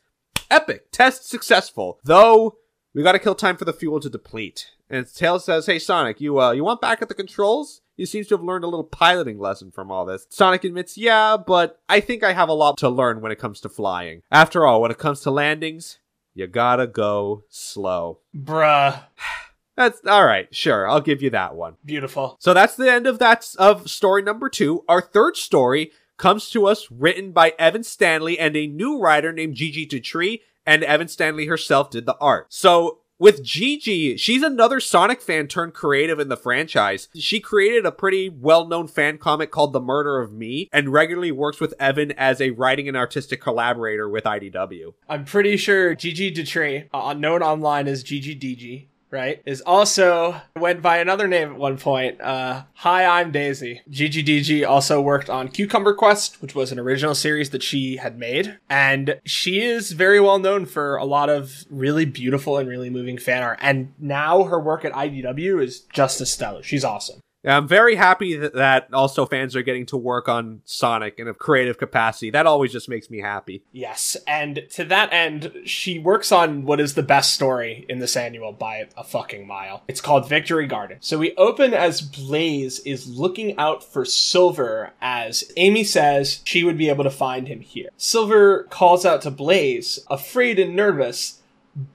[0.50, 0.92] Epic!
[0.94, 2.00] Test successful.
[2.06, 2.58] Though,
[2.94, 4.72] we gotta kill time for the fuel to deplete.
[4.90, 7.82] And Tails says, Hey Sonic, you uh you want back at the controls?
[7.96, 10.28] You seems to have learned a little piloting lesson from all this.
[10.30, 13.60] Sonic admits, yeah, but I think I have a lot to learn when it comes
[13.62, 14.22] to flying.
[14.32, 16.00] After all, when it comes to landings,
[16.34, 18.20] you gotta go slow.
[18.36, 19.04] Bruh.
[19.76, 21.76] That's alright, sure, I'll give you that one.
[21.86, 22.38] Beautiful.
[22.40, 24.84] So that's the end of that of story number two.
[24.90, 29.54] Our third story comes to us written by Evan Stanley and a new writer named
[29.54, 32.46] Gigi Dutreix, and Evan Stanley herself did the art.
[32.50, 37.08] So with Gigi, she's another Sonic fan turned creative in the franchise.
[37.16, 41.60] She created a pretty well-known fan comic called The Murder of Me and regularly works
[41.60, 44.94] with Evan as a writing and artistic collaborator with IDW.
[45.10, 50.82] I'm pretty sure Gigi Dutreix, uh, known online as Gigi DG, right, is also went
[50.82, 52.20] by another name at one point.
[52.22, 53.82] Uh, Hi, I'm Daisy.
[53.90, 58.18] Gigi DG also worked on Cucumber Quest, which was an original series that she had
[58.18, 62.90] made, and she is very well known for a lot of really beautiful and really
[62.90, 63.60] moving fan art.
[63.62, 66.64] And now her work at IDW is just as stellar.
[66.64, 67.20] She's awesome.
[67.48, 71.34] I'm very happy that, that also fans are getting to work on Sonic in a
[71.34, 72.30] creative capacity.
[72.30, 73.64] That always just makes me happy.
[73.72, 78.16] Yes, and to that end, she works on what is the best story in this
[78.16, 79.84] annual by a fucking mile.
[79.88, 80.98] It's called Victory Garden.
[81.00, 86.78] So we open as Blaze is looking out for Silver as Amy says she would
[86.78, 87.90] be able to find him here.
[87.98, 91.42] Silver calls out to Blaze, afraid and nervous,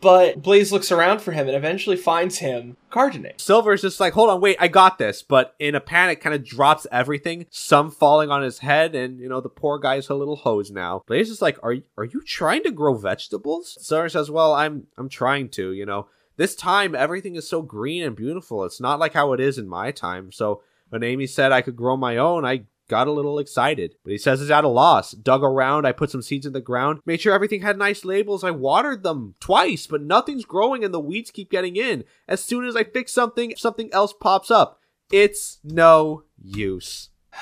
[0.01, 3.33] But Blaze looks around for him and eventually finds him gardening.
[3.37, 5.23] Silver's just like, hold on, wait, I got this.
[5.23, 9.29] But in a panic, kind of drops everything, some falling on his head, and you
[9.29, 11.03] know, the poor guy's a little hose now.
[11.09, 13.77] Blaze is like, are, are you trying to grow vegetables?
[13.81, 16.07] Silver says, well, I'm, I'm trying to, you know.
[16.37, 18.65] This time, everything is so green and beautiful.
[18.65, 20.33] It's not like how it is in my time.
[20.33, 22.63] So when Amy said I could grow my own, I
[22.93, 23.97] got a little excited.
[24.05, 25.13] But he says he's at a loss.
[25.13, 28.45] Dug around, I put some seeds in the ground, made sure everything had nice labels.
[28.45, 32.05] I watered them twice, but nothing's growing and the weeds keep getting in.
[32.29, 34.79] As soon as I fix something, something else pops up.
[35.11, 37.09] It's no use.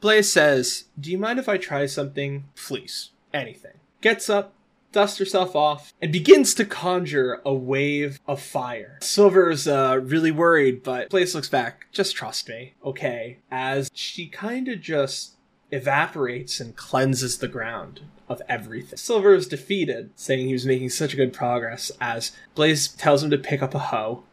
[0.00, 2.44] Blaze says, Do you mind if I try something?
[2.54, 3.10] Please.
[3.34, 3.74] Anything.
[4.02, 4.54] Gets up,
[4.92, 8.98] dusts herself off, and begins to conjure a wave of fire.
[9.02, 11.86] Silver's uh, really worried, but Blaze looks back.
[11.92, 13.38] Just trust me, okay?
[13.50, 15.34] As she kind of just
[15.72, 18.96] evaporates and cleanses the ground of everything.
[18.96, 23.38] Silver is defeated, saying he was making such good progress, as Blaze tells him to
[23.38, 24.24] pick up a hoe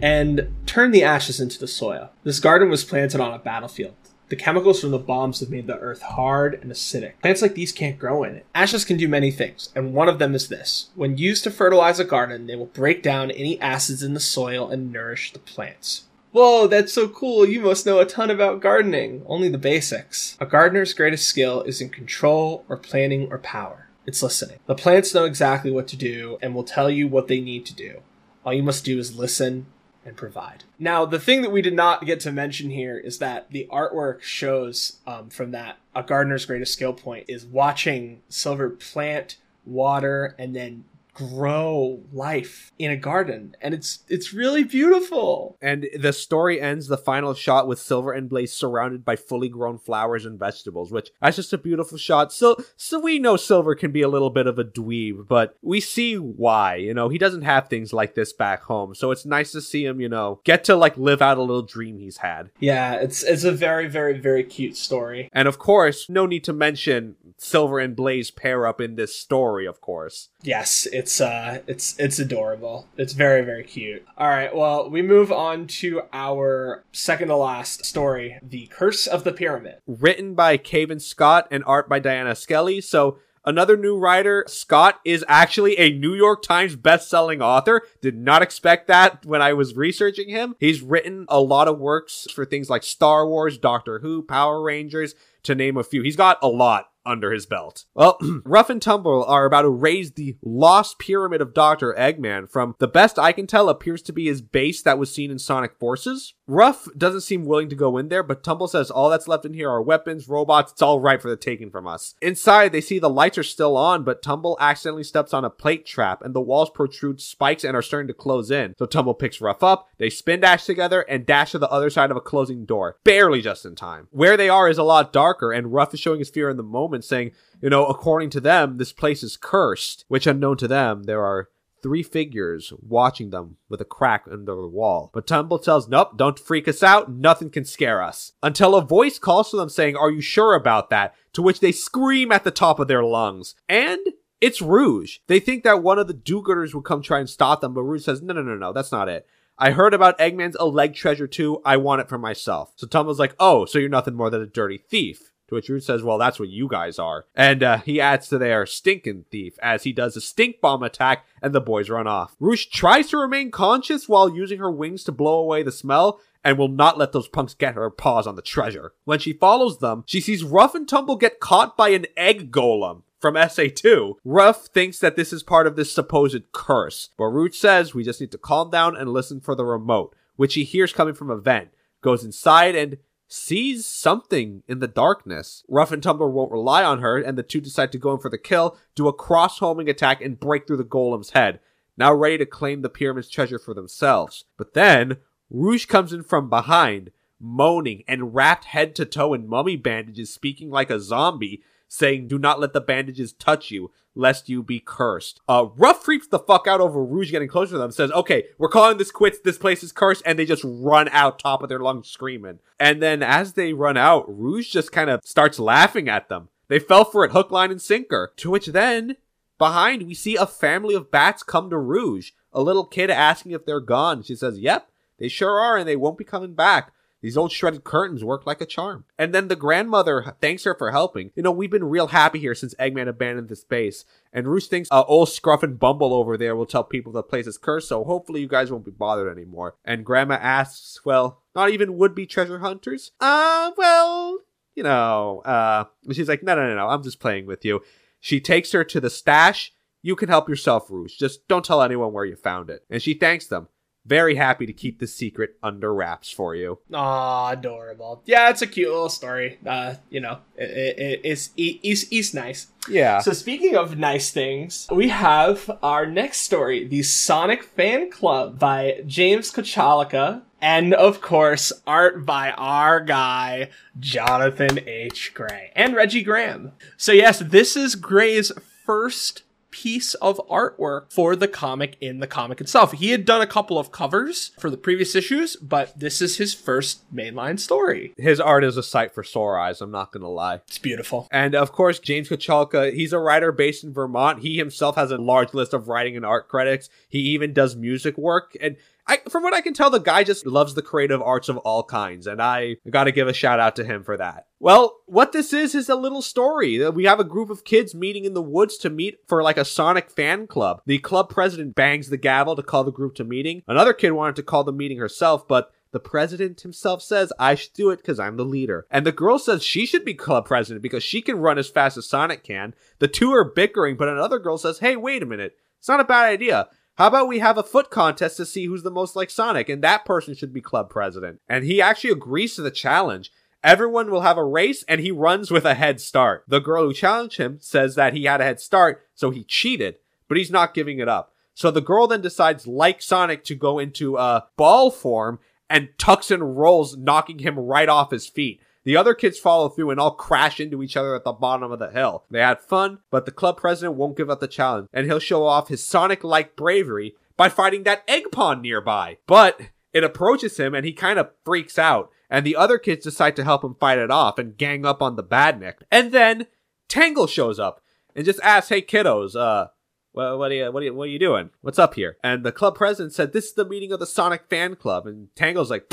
[0.00, 2.10] and turn the ashes into the soil.
[2.22, 3.94] This garden was planted on a battlefield.
[4.28, 7.12] The chemicals from the bombs have made the earth hard and acidic.
[7.22, 8.46] Plants like these can't grow in it.
[8.56, 10.90] Ashes can do many things, and one of them is this.
[10.96, 14.68] When used to fertilize a garden, they will break down any acids in the soil
[14.68, 16.06] and nourish the plants.
[16.32, 17.46] Whoa, that's so cool.
[17.46, 19.22] You must know a ton about gardening.
[19.26, 20.36] Only the basics.
[20.40, 23.88] A gardener's greatest skill is in control or planning or power.
[24.06, 24.58] It's listening.
[24.66, 27.74] The plants know exactly what to do and will tell you what they need to
[27.74, 28.02] do.
[28.44, 29.66] All you must do is listen
[30.06, 30.64] and provide.
[30.78, 34.22] Now, the thing that we did not get to mention here is that the artwork
[34.22, 40.54] shows um, from that a gardener's greatest skill point is watching Silver plant, water, and
[40.54, 40.84] then
[41.16, 45.56] grow life in a garden and it's it's really beautiful.
[45.62, 49.78] And the story ends the final shot with silver and blaze surrounded by fully grown
[49.78, 52.34] flowers and vegetables which that's just a beautiful shot.
[52.34, 55.80] So so we know silver can be a little bit of a dweeb but we
[55.80, 57.08] see why you know?
[57.08, 60.10] He doesn't have things like this back home so it's nice to see him you
[60.10, 62.50] know get to like live out a little dream he's had.
[62.60, 65.30] Yeah it's it's a very very very cute story.
[65.32, 69.64] And of course no need to mention silver and blaze pair up in this story
[69.66, 70.28] of course.
[70.42, 72.88] Yes it's it's uh it's it's adorable.
[72.96, 74.04] It's very very cute.
[74.18, 79.22] All right, well, we move on to our second to last story, The Curse of
[79.22, 79.76] the Pyramid.
[79.86, 82.80] Written by Cavan Scott and art by Diana Skelly.
[82.80, 87.82] So Another new writer, Scott is actually a New York Times best-selling author.
[88.02, 90.56] Did not expect that when I was researching him.
[90.58, 95.14] He's written a lot of works for things like Star Wars, Doctor Who, Power Rangers,
[95.44, 96.02] to name a few.
[96.02, 97.84] He's got a lot under his belt.
[97.96, 101.94] Well, Rough and Tumble are about to raise the lost pyramid of Dr.
[101.98, 105.30] Eggman from, the best I can tell, appears to be his base that was seen
[105.30, 106.34] in Sonic Forces.
[106.46, 109.54] Rough doesn't seem willing to go in there, but Tumble says all that's left in
[109.54, 112.14] here are weapons, robots, it's all right for the taking from us.
[112.22, 115.84] Inside, they see the lights are still on, but Tumble accidentally steps on a plate
[115.86, 118.74] trap, and the walls protrude spikes and are starting to close in.
[118.78, 122.12] So Tumble picks Rough up, they spin dash together, and dash to the other side
[122.12, 122.98] of a closing door.
[123.02, 124.06] Barely just in time.
[124.10, 126.62] Where they are is a lot darker, and Rough is showing his fear in the
[126.62, 131.04] moment, saying, you know, according to them, this place is cursed, which unknown to them,
[131.04, 131.48] there are
[131.82, 135.10] three figures watching them with a crack under the wall.
[135.12, 137.12] But Tumble tells, nope, don't freak us out.
[137.12, 138.32] Nothing can scare us.
[138.42, 141.14] Until a voice calls to them saying, are you sure about that?
[141.34, 143.54] To which they scream at the top of their lungs.
[143.68, 144.00] And
[144.40, 145.18] it's Rouge.
[145.28, 148.20] They think that one of the do-gooders come try and stop them, but Rouge says,
[148.20, 149.26] no, no, no, no, that's not it.
[149.58, 151.62] I heard about Eggman's alleged treasure too.
[151.64, 152.72] I want it for myself.
[152.76, 155.32] So Tumble's like, oh, so you're nothing more than a dirty thief.
[155.48, 157.26] To which Rouge says, well, that's what you guys are.
[157.34, 161.24] And uh, he adds to their stinking thief as he does a stink bomb attack
[161.40, 162.34] and the boys run off.
[162.40, 166.58] Rouge tries to remain conscious while using her wings to blow away the smell and
[166.58, 168.92] will not let those punks get her paws on the treasure.
[169.04, 173.02] When she follows them, she sees Rough and Tumble get caught by an egg golem
[173.20, 174.14] from SA2.
[174.24, 178.20] Rough thinks that this is part of this supposed curse, but Rouge says we just
[178.20, 181.36] need to calm down and listen for the remote, which he hears coming from a
[181.36, 181.70] vent.
[182.00, 185.64] Goes inside and sees something in the darkness.
[185.68, 188.30] Rough and Tumble won't rely on her, and the two decide to go in for
[188.30, 191.60] the kill, do a cross-homing attack, and break through the golem's head,
[191.96, 194.44] now ready to claim the pyramid's treasure for themselves.
[194.56, 195.18] But then,
[195.50, 197.10] Rouge comes in from behind,
[197.40, 202.38] moaning and wrapped head to toe in mummy bandages, speaking like a zombie, saying, Do
[202.38, 205.40] not let the bandages touch you, lest you be cursed.
[205.48, 208.68] Uh, Rough freaks the fuck out over Rouge getting closer to them, says, Okay, we're
[208.68, 211.78] calling this quits, this place is cursed, and they just run out top of their
[211.78, 212.58] lungs screaming.
[212.80, 216.48] And then as they run out, Rouge just kind of starts laughing at them.
[216.68, 218.32] They fell for it hook, line, and sinker.
[218.38, 219.16] To which then,
[219.58, 222.30] behind, we see a family of bats come to Rouge.
[222.52, 224.22] A little kid asking if they're gone.
[224.22, 224.88] She says, Yep,
[225.18, 226.92] they sure are, and they won't be coming back.
[227.26, 229.04] These old shredded curtains work like a charm.
[229.18, 231.32] And then the grandmother thanks her for helping.
[231.34, 234.04] You know, we've been real happy here since Eggman abandoned the space.
[234.32, 237.48] And Roost thinks uh, old Scruff and Bumble over there will tell people the place
[237.48, 239.74] is cursed, so hopefully you guys won't be bothered anymore.
[239.84, 243.10] And Grandma asks, well, not even would be treasure hunters?
[243.18, 244.38] Uh, well,
[244.76, 247.82] you know, uh, she's like, no, no, no, no, I'm just playing with you.
[248.20, 249.72] She takes her to the stash.
[250.00, 251.18] You can help yourself, Roost.
[251.18, 252.84] Just don't tell anyone where you found it.
[252.88, 253.66] And she thanks them.
[254.06, 256.78] Very happy to keep the secret under wraps for you.
[256.94, 258.22] Aw, adorable.
[258.24, 259.58] Yeah, it's a cute little story.
[259.66, 262.68] Uh, you know, it, it, it's, it's, it's nice.
[262.88, 263.18] Yeah.
[263.18, 269.02] So speaking of nice things, we have our next story, the Sonic Fan Club by
[269.06, 270.42] James Kochalka.
[270.60, 275.32] And of course, art by our guy, Jonathan H.
[275.34, 276.72] Gray and Reggie Graham.
[276.96, 278.52] So yes, this is Gray's
[278.84, 279.42] first
[279.76, 282.92] piece of artwork for the comic in the comic itself.
[282.92, 286.54] He had done a couple of covers for the previous issues, but this is his
[286.54, 288.14] first mainline story.
[288.16, 290.62] His art is a sight for sore eyes, I'm not gonna lie.
[290.66, 291.28] It's beautiful.
[291.30, 294.40] And of course, James Kochalka, he's a writer based in Vermont.
[294.40, 296.88] He himself has a large list of writing and art credits.
[297.06, 298.56] He even does music work.
[298.58, 298.78] And
[299.08, 301.84] I, from what I can tell, the guy just loves the creative arts of all
[301.84, 304.46] kinds, and I gotta give a shout out to him for that.
[304.58, 306.82] Well, what this is is a little story.
[306.82, 309.58] Uh, we have a group of kids meeting in the woods to meet for like
[309.58, 310.82] a Sonic fan club.
[310.86, 313.62] The club president bangs the gavel to call the group to meeting.
[313.68, 317.72] Another kid wanted to call the meeting herself, but the president himself says, I should
[317.74, 318.86] do it because I'm the leader.
[318.90, 321.96] And the girl says she should be club president because she can run as fast
[321.96, 322.74] as Sonic can.
[322.98, 325.56] The two are bickering, but another girl says, Hey, wait a minute.
[325.78, 326.68] It's not a bad idea.
[326.96, 329.84] How about we have a foot contest to see who's the most like Sonic, and
[329.84, 331.40] that person should be club president?
[331.46, 333.30] And he actually agrees to the challenge.
[333.62, 336.44] Everyone will have a race, and he runs with a head start.
[336.48, 339.96] The girl who challenged him says that he had a head start, so he cheated,
[340.26, 341.34] but he's not giving it up.
[341.52, 345.38] So the girl then decides, like Sonic, to go into a ball form
[345.68, 348.60] and tucks and rolls, knocking him right off his feet.
[348.86, 351.80] The other kids follow through and all crash into each other at the bottom of
[351.80, 352.24] the hill.
[352.30, 355.44] They had fun, but the club president won't give up the challenge, and he'll show
[355.44, 359.18] off his Sonic like bravery by fighting that Egg Pawn nearby.
[359.26, 359.60] But
[359.92, 363.44] it approaches him and he kind of freaks out, and the other kids decide to
[363.44, 365.78] help him fight it off and gang up on the badnik.
[365.90, 366.46] And then
[366.88, 367.82] Tangle shows up
[368.14, 369.66] and just asks, "Hey kiddos, uh,
[370.12, 371.50] well, what are you, what are you, what are you doing?
[371.60, 374.48] What's up here?" And the club president said, "This is the meeting of the Sonic
[374.48, 375.92] fan club." And Tangle's like,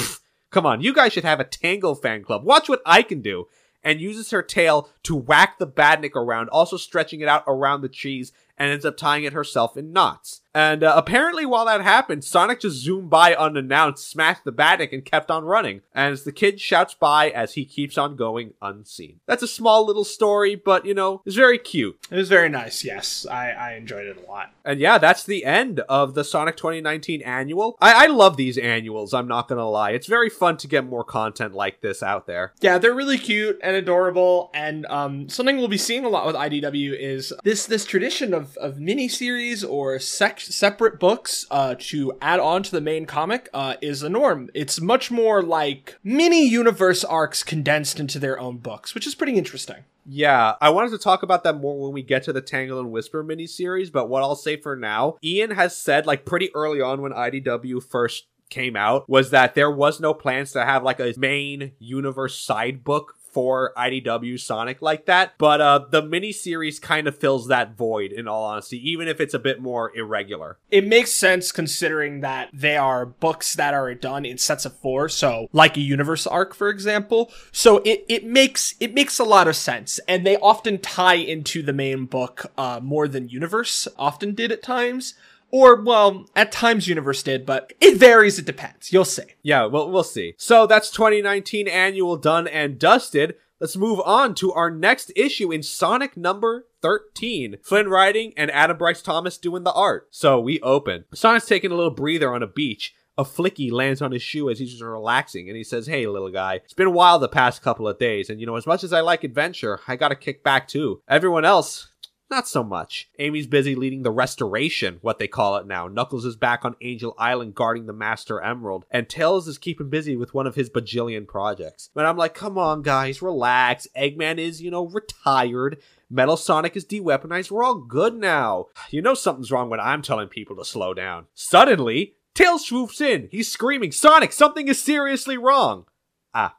[0.54, 2.43] "Come on, you guys should have a Tangle fan club.
[2.45, 3.47] Watch what I can do."
[3.84, 7.89] And uses her tail to whack the badnik around, also stretching it out around the
[7.89, 10.41] trees, and ends up tying it herself in knots.
[10.56, 15.04] And uh, apparently, while that happened, Sonic just zoomed by unannounced, smashed the Badnik, and
[15.04, 15.82] kept on running.
[15.95, 19.20] As the kid shouts by as he keeps on going unseen.
[19.26, 21.97] That's a small little story, but you know, it's very cute.
[22.12, 22.84] It was very nice.
[22.84, 24.54] Yes, I, I enjoyed it a lot.
[24.64, 27.76] And yeah, that's the end of the Sonic 2019 annual.
[27.82, 29.91] I, I love these annuals, I'm not gonna lie.
[29.91, 32.54] It's very fun to get more content like this out there.
[32.62, 34.51] Yeah, they're really cute and adorable.
[34.54, 38.42] And um, something we'll be seeing a lot with IDW is this this tradition of
[38.57, 43.49] of mini series or sec- separate books uh, to add on to the main comic
[43.53, 44.49] uh, is a norm.
[44.53, 49.35] It's much more like mini universe arcs condensed into their own books, which is pretty
[49.37, 49.83] interesting.
[50.05, 52.91] Yeah, I wanted to talk about that more when we get to the Tangle and
[52.91, 57.01] Whisper miniseries, but what I'll say for now, Ian has said, like, pretty early on
[57.01, 61.13] when IDW first came out, was that there was no plans to have, like, a
[61.17, 67.17] main universe side book for IDW Sonic like that, but uh, the miniseries kind of
[67.17, 70.57] fills that void, in all honesty, even if it's a bit more irregular.
[70.69, 75.09] It makes sense considering that they are books that are done in sets of four,
[75.09, 77.31] so like a universe arc, for example.
[77.51, 81.61] So it, it makes it makes a lot of sense, and they often tie into
[81.63, 85.15] the main book uh, more than universe often did at times.
[85.54, 88.91] Or, well, at times Universe did, but it varies, it depends.
[88.91, 89.36] You'll see.
[89.43, 90.34] Yeah, well, we'll see.
[90.36, 93.36] So that's 2019 annual done and dusted.
[93.60, 97.58] Let's move on to our next issue in Sonic number 13.
[97.62, 100.08] Flynn writing and Adam Bryce Thomas doing the art.
[100.10, 101.06] So we open.
[101.14, 102.95] Sonic's taking a little breather on a beach.
[103.16, 106.32] A flicky lands on his shoe as he's just relaxing, and he says, Hey, little
[106.32, 108.84] guy, it's been a while the past couple of days, and you know, as much
[108.84, 110.99] as I like adventure, I gotta kick back too.
[111.08, 111.89] Everyone else,
[112.34, 113.09] not so much.
[113.19, 115.88] Amy's busy leading the restoration, what they call it now.
[115.88, 120.15] Knuckles is back on Angel Island guarding the Master Emerald, and Tails is keeping busy
[120.15, 121.91] with one of his bajillion projects.
[121.93, 123.88] But I'm like, come on, guys, relax.
[123.95, 125.79] Eggman is, you know, retired.
[126.09, 127.51] Metal Sonic is deweaponized.
[127.51, 128.67] We're all good now.
[128.89, 131.27] You know something's wrong when I'm telling people to slow down.
[131.36, 133.29] Suddenly, Tails swoops in.
[133.31, 135.86] He's screaming, Sonic, something is seriously wrong.
[136.34, 136.57] Ah,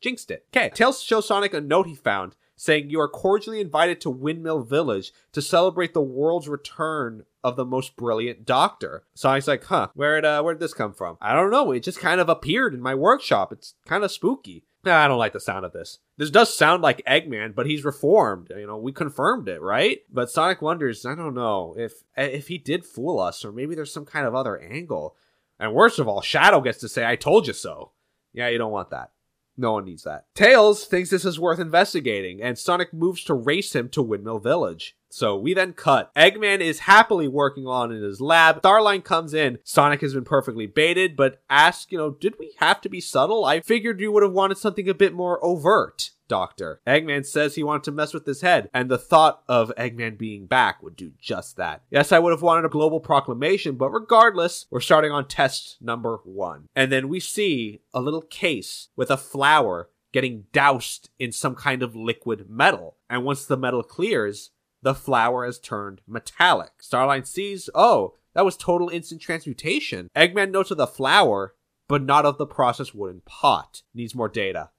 [0.00, 0.46] jinxed it.
[0.52, 4.62] Okay, Tails shows Sonic a note he found saying you are cordially invited to Windmill
[4.62, 9.04] Village to celebrate the world's return of the most brilliant doctor.
[9.14, 11.18] Sonic's like, huh, where'd, uh, where'd this come from?
[11.20, 11.72] I don't know.
[11.72, 13.52] It just kind of appeared in my workshop.
[13.52, 14.64] It's kind of spooky.
[14.84, 15.98] Nah, I don't like the sound of this.
[16.18, 18.52] This does sound like Eggman, but he's reformed.
[18.54, 20.00] You know, we confirmed it, right?
[20.12, 23.92] But Sonic wonders, I don't know if if he did fool us, or maybe there's
[23.92, 25.16] some kind of other angle.
[25.58, 27.92] And worst of all, Shadow gets to say, "I told you so."
[28.32, 29.12] Yeah, you don't want that.
[29.56, 30.26] No one needs that.
[30.34, 34.96] Tails thinks this is worth investigating, and Sonic moves to race him to Windmill Village.
[35.14, 36.12] So we then cut.
[36.16, 38.62] Eggman is happily working on in his lab.
[38.62, 39.60] Starline comes in.
[39.62, 43.44] Sonic has been perfectly baited, but asks, you know, did we have to be subtle?
[43.44, 46.10] I figured you would have wanted something a bit more overt.
[46.26, 46.80] Doctor.
[46.84, 50.46] Eggman says he wanted to mess with his head, and the thought of Eggman being
[50.46, 51.82] back would do just that.
[51.90, 56.18] Yes, I would have wanted a global proclamation, but regardless, we're starting on test number
[56.24, 56.68] one.
[56.74, 61.84] And then we see a little case with a flower getting doused in some kind
[61.84, 62.96] of liquid metal.
[63.08, 64.50] And once the metal clears,
[64.84, 66.70] the flower has turned metallic.
[66.80, 70.08] Starline sees, oh, that was total instant transmutation.
[70.14, 71.54] Eggman notes of the flower,
[71.88, 73.82] but not of the processed wooden pot.
[73.94, 74.70] Needs more data.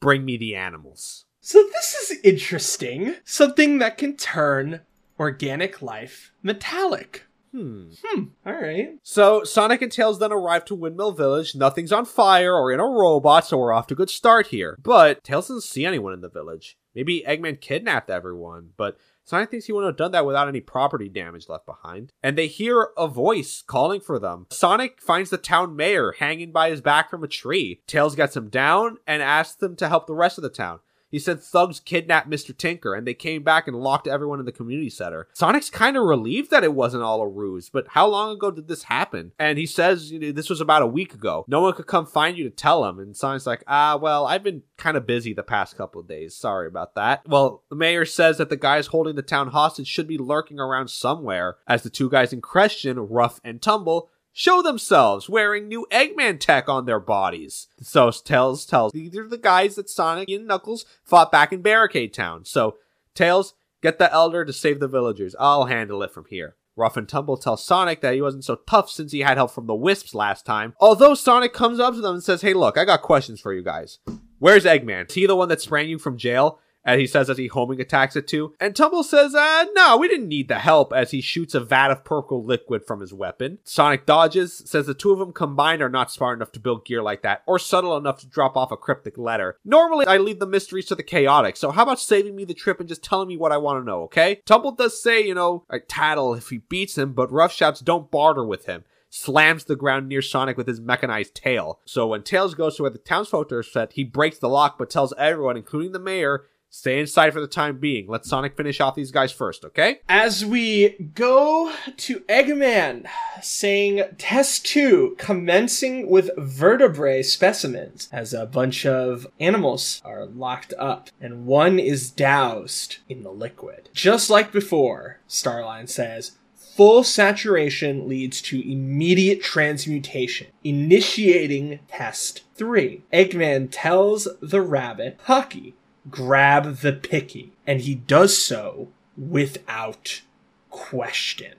[0.00, 1.24] Bring me the animals.
[1.40, 3.16] So this is interesting.
[3.24, 4.82] Something that can turn
[5.18, 7.24] organic life metallic.
[7.52, 7.88] Hmm.
[8.04, 8.24] Hmm.
[8.46, 8.90] All right.
[9.02, 11.54] So Sonic and Tails then arrive to Windmill Village.
[11.54, 14.78] Nothing's on fire or in a robot, so we're off to a good start here.
[14.82, 16.76] But Tails doesn't see anyone in the village.
[16.94, 18.98] Maybe Eggman kidnapped everyone, but
[19.30, 22.12] Sonic thinks he wouldn't have done that without any property damage left behind.
[22.20, 24.48] And they hear a voice calling for them.
[24.50, 27.80] Sonic finds the town mayor hanging by his back from a tree.
[27.86, 30.80] Tails gets him down and asks them to help the rest of the town.
[31.10, 32.56] He said thugs kidnapped Mr.
[32.56, 35.28] Tinker and they came back and locked everyone in the community center.
[35.32, 38.68] Sonic's kind of relieved that it wasn't all a ruse, but how long ago did
[38.68, 39.32] this happen?
[39.38, 41.44] And he says you know, this was about a week ago.
[41.48, 42.98] No one could come find you to tell him.
[42.98, 46.34] And Sonic's like, ah, well, I've been kind of busy the past couple of days.
[46.34, 47.26] Sorry about that.
[47.26, 50.88] Well, the mayor says that the guys holding the town hostage should be lurking around
[50.88, 56.40] somewhere, as the two guys in question, Rough and Tumble, show themselves wearing new Eggman
[56.40, 57.68] tech on their bodies.
[57.80, 62.12] So Tails tells these are the guys that Sonic and Knuckles fought back in Barricade
[62.12, 62.44] Town.
[62.44, 62.76] So
[63.14, 65.34] Tails, get the Elder to save the villagers.
[65.38, 66.56] I'll handle it from here.
[66.76, 69.66] Rough and Tumble tells Sonic that he wasn't so tough since he had help from
[69.66, 70.74] the Wisps last time.
[70.80, 73.62] Although Sonic comes up to them and says, Hey, look, I got questions for you
[73.62, 73.98] guys.
[74.38, 75.08] Where's Eggman?
[75.08, 76.58] Is he the one that sprang you from jail?
[76.84, 78.54] As he says as he homing attacks it too.
[78.58, 81.90] And Tumble says, uh, no, we didn't need the help as he shoots a vat
[81.90, 83.58] of purple liquid from his weapon.
[83.64, 87.02] Sonic dodges, says the two of them combined are not smart enough to build gear
[87.02, 89.56] like that, or subtle enough to drop off a cryptic letter.
[89.64, 92.80] Normally, I leave the mysteries to the Chaotix, so how about saving me the trip
[92.80, 94.40] and just telling me what I want to know, okay?
[94.46, 98.10] Tumble does say, you know, I tattle if he beats him, but Rough shouts don't
[98.10, 101.80] barter with him slams the ground near Sonic with his mechanized tail.
[101.84, 104.88] So when Tails goes to where the townsfolk are set, he breaks the lock but
[104.88, 108.06] tells everyone, including the mayor, Stay inside for the time being.
[108.06, 110.00] Let Sonic finish off these guys first, okay?
[110.08, 113.08] As we go to Eggman,
[113.42, 121.10] saying test two, commencing with vertebrae specimens, as a bunch of animals are locked up,
[121.20, 123.88] and one is doused in the liquid.
[123.92, 133.02] Just like before, Starline says, full saturation leads to immediate transmutation, initiating test three.
[133.12, 135.74] Eggman tells the rabbit, Hucky,
[136.08, 140.22] grab the picky, and he does so without
[140.70, 141.54] question.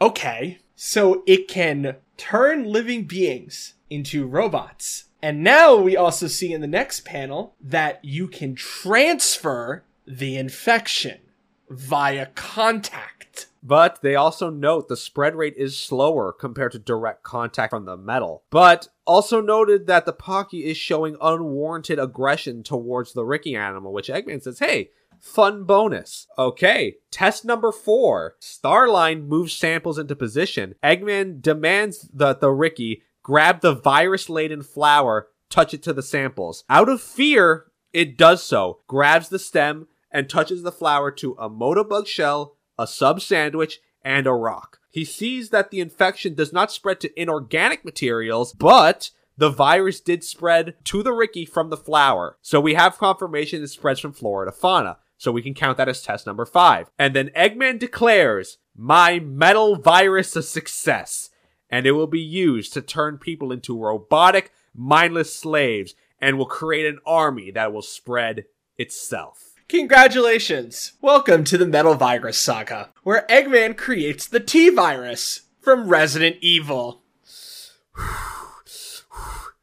[0.00, 5.04] Okay, so it can turn living beings into robots.
[5.22, 11.18] And now we also see in the next panel that you can transfer the infection
[11.68, 13.45] via contact.
[13.66, 17.96] But they also note the spread rate is slower compared to direct contact from the
[17.96, 18.44] metal.
[18.48, 24.06] But also noted that the Pocky is showing unwarranted aggression towards the Ricky animal, which
[24.08, 26.28] Eggman says, hey, fun bonus.
[26.38, 28.36] Okay, test number four.
[28.40, 30.76] Starline moves samples into position.
[30.84, 36.62] Eggman demands that the Ricky grab the virus laden flower, touch it to the samples.
[36.70, 41.50] Out of fear, it does so, grabs the stem, and touches the flower to a
[41.50, 44.78] Motobug shell, a sub sandwich, and a rock.
[44.90, 50.24] He sees that the infection does not spread to inorganic materials, but the virus did
[50.24, 52.38] spread to the Ricky from the flower.
[52.40, 54.98] So we have confirmation it spreads from flora to fauna.
[55.18, 56.90] So we can count that as test number five.
[56.98, 61.30] And then Eggman declares, my metal virus a success.
[61.68, 66.86] And it will be used to turn people into robotic, mindless slaves and will create
[66.86, 68.44] an army that will spread
[68.76, 69.45] itself.
[69.68, 70.92] Congratulations!
[71.00, 77.02] Welcome to the Metal Virus Saga, where Eggman creates the T virus from Resident Evil.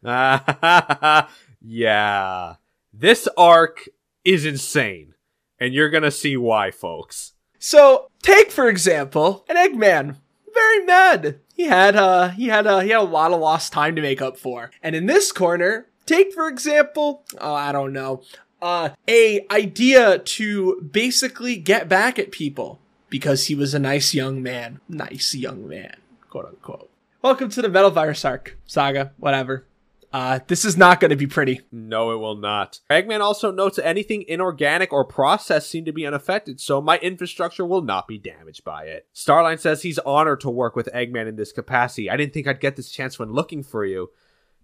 [1.62, 2.56] yeah.
[2.92, 3.88] This arc
[4.26, 5.14] is insane.
[5.58, 7.32] And you're gonna see why, folks.
[7.58, 10.18] So take for example an Eggman,
[10.54, 11.40] very mad.
[11.56, 14.22] He had uh he had uh he had a lot of lost time to make
[14.22, 14.70] up for.
[14.82, 18.22] And in this corner, take for example, oh I don't know,
[18.64, 22.80] uh a idea to basically get back at people
[23.10, 25.98] because he was a nice young man, nice young man,
[26.30, 26.90] quote unquote.
[27.22, 29.68] Welcome to the Metal Virus arc saga, whatever.
[30.14, 31.62] Uh, this is not going to be pretty.
[31.72, 32.80] No, it will not.
[32.90, 37.66] Eggman also notes that anything inorganic or processed seem to be unaffected, so my infrastructure
[37.66, 39.08] will not be damaged by it.
[39.14, 42.10] Starline says he's honored to work with Eggman in this capacity.
[42.10, 44.12] I didn't think I'd get this chance when looking for you.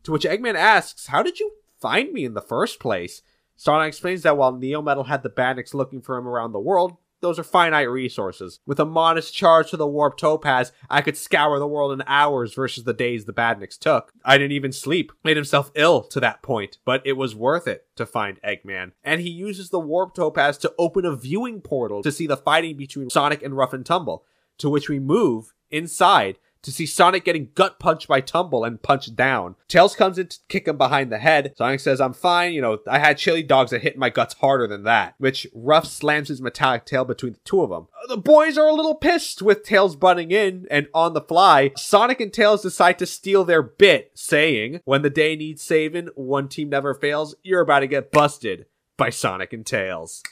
[0.03, 1.51] To which Eggman asks, How did you
[1.81, 3.23] find me in the first place?
[3.59, 6.95] Starline explains that while Neo Metal had the Badniks looking for him around the world,
[7.21, 8.61] those are finite resources.
[8.65, 12.53] With a modest charge to the warp topaz, I could scour the world in hours
[12.53, 14.13] versus the days the Badniks took.
[14.23, 15.11] I didn't even sleep.
[15.25, 18.93] Made himself ill to that point, but it was worth it to find Eggman.
[19.03, 22.77] And he uses the warp topaz to open a viewing portal to see the fighting
[22.77, 24.23] between Sonic and Rough and Tumble,
[24.59, 29.15] to which we move inside to see Sonic getting gut punched by Tumble and punched
[29.15, 29.55] down.
[29.67, 31.53] Tails comes in to kick him behind the head.
[31.57, 32.53] Sonic says, I'm fine.
[32.53, 35.15] You know, I had chili dogs that hit my guts harder than that.
[35.17, 37.87] Which Rough slams his metallic tail between the two of them.
[38.07, 41.71] The boys are a little pissed with Tails butting in and on the fly.
[41.77, 46.49] Sonic and Tails decide to steal their bit, saying, When the day needs saving, one
[46.49, 47.35] team never fails.
[47.43, 48.65] You're about to get busted
[48.97, 50.23] by Sonic and Tails.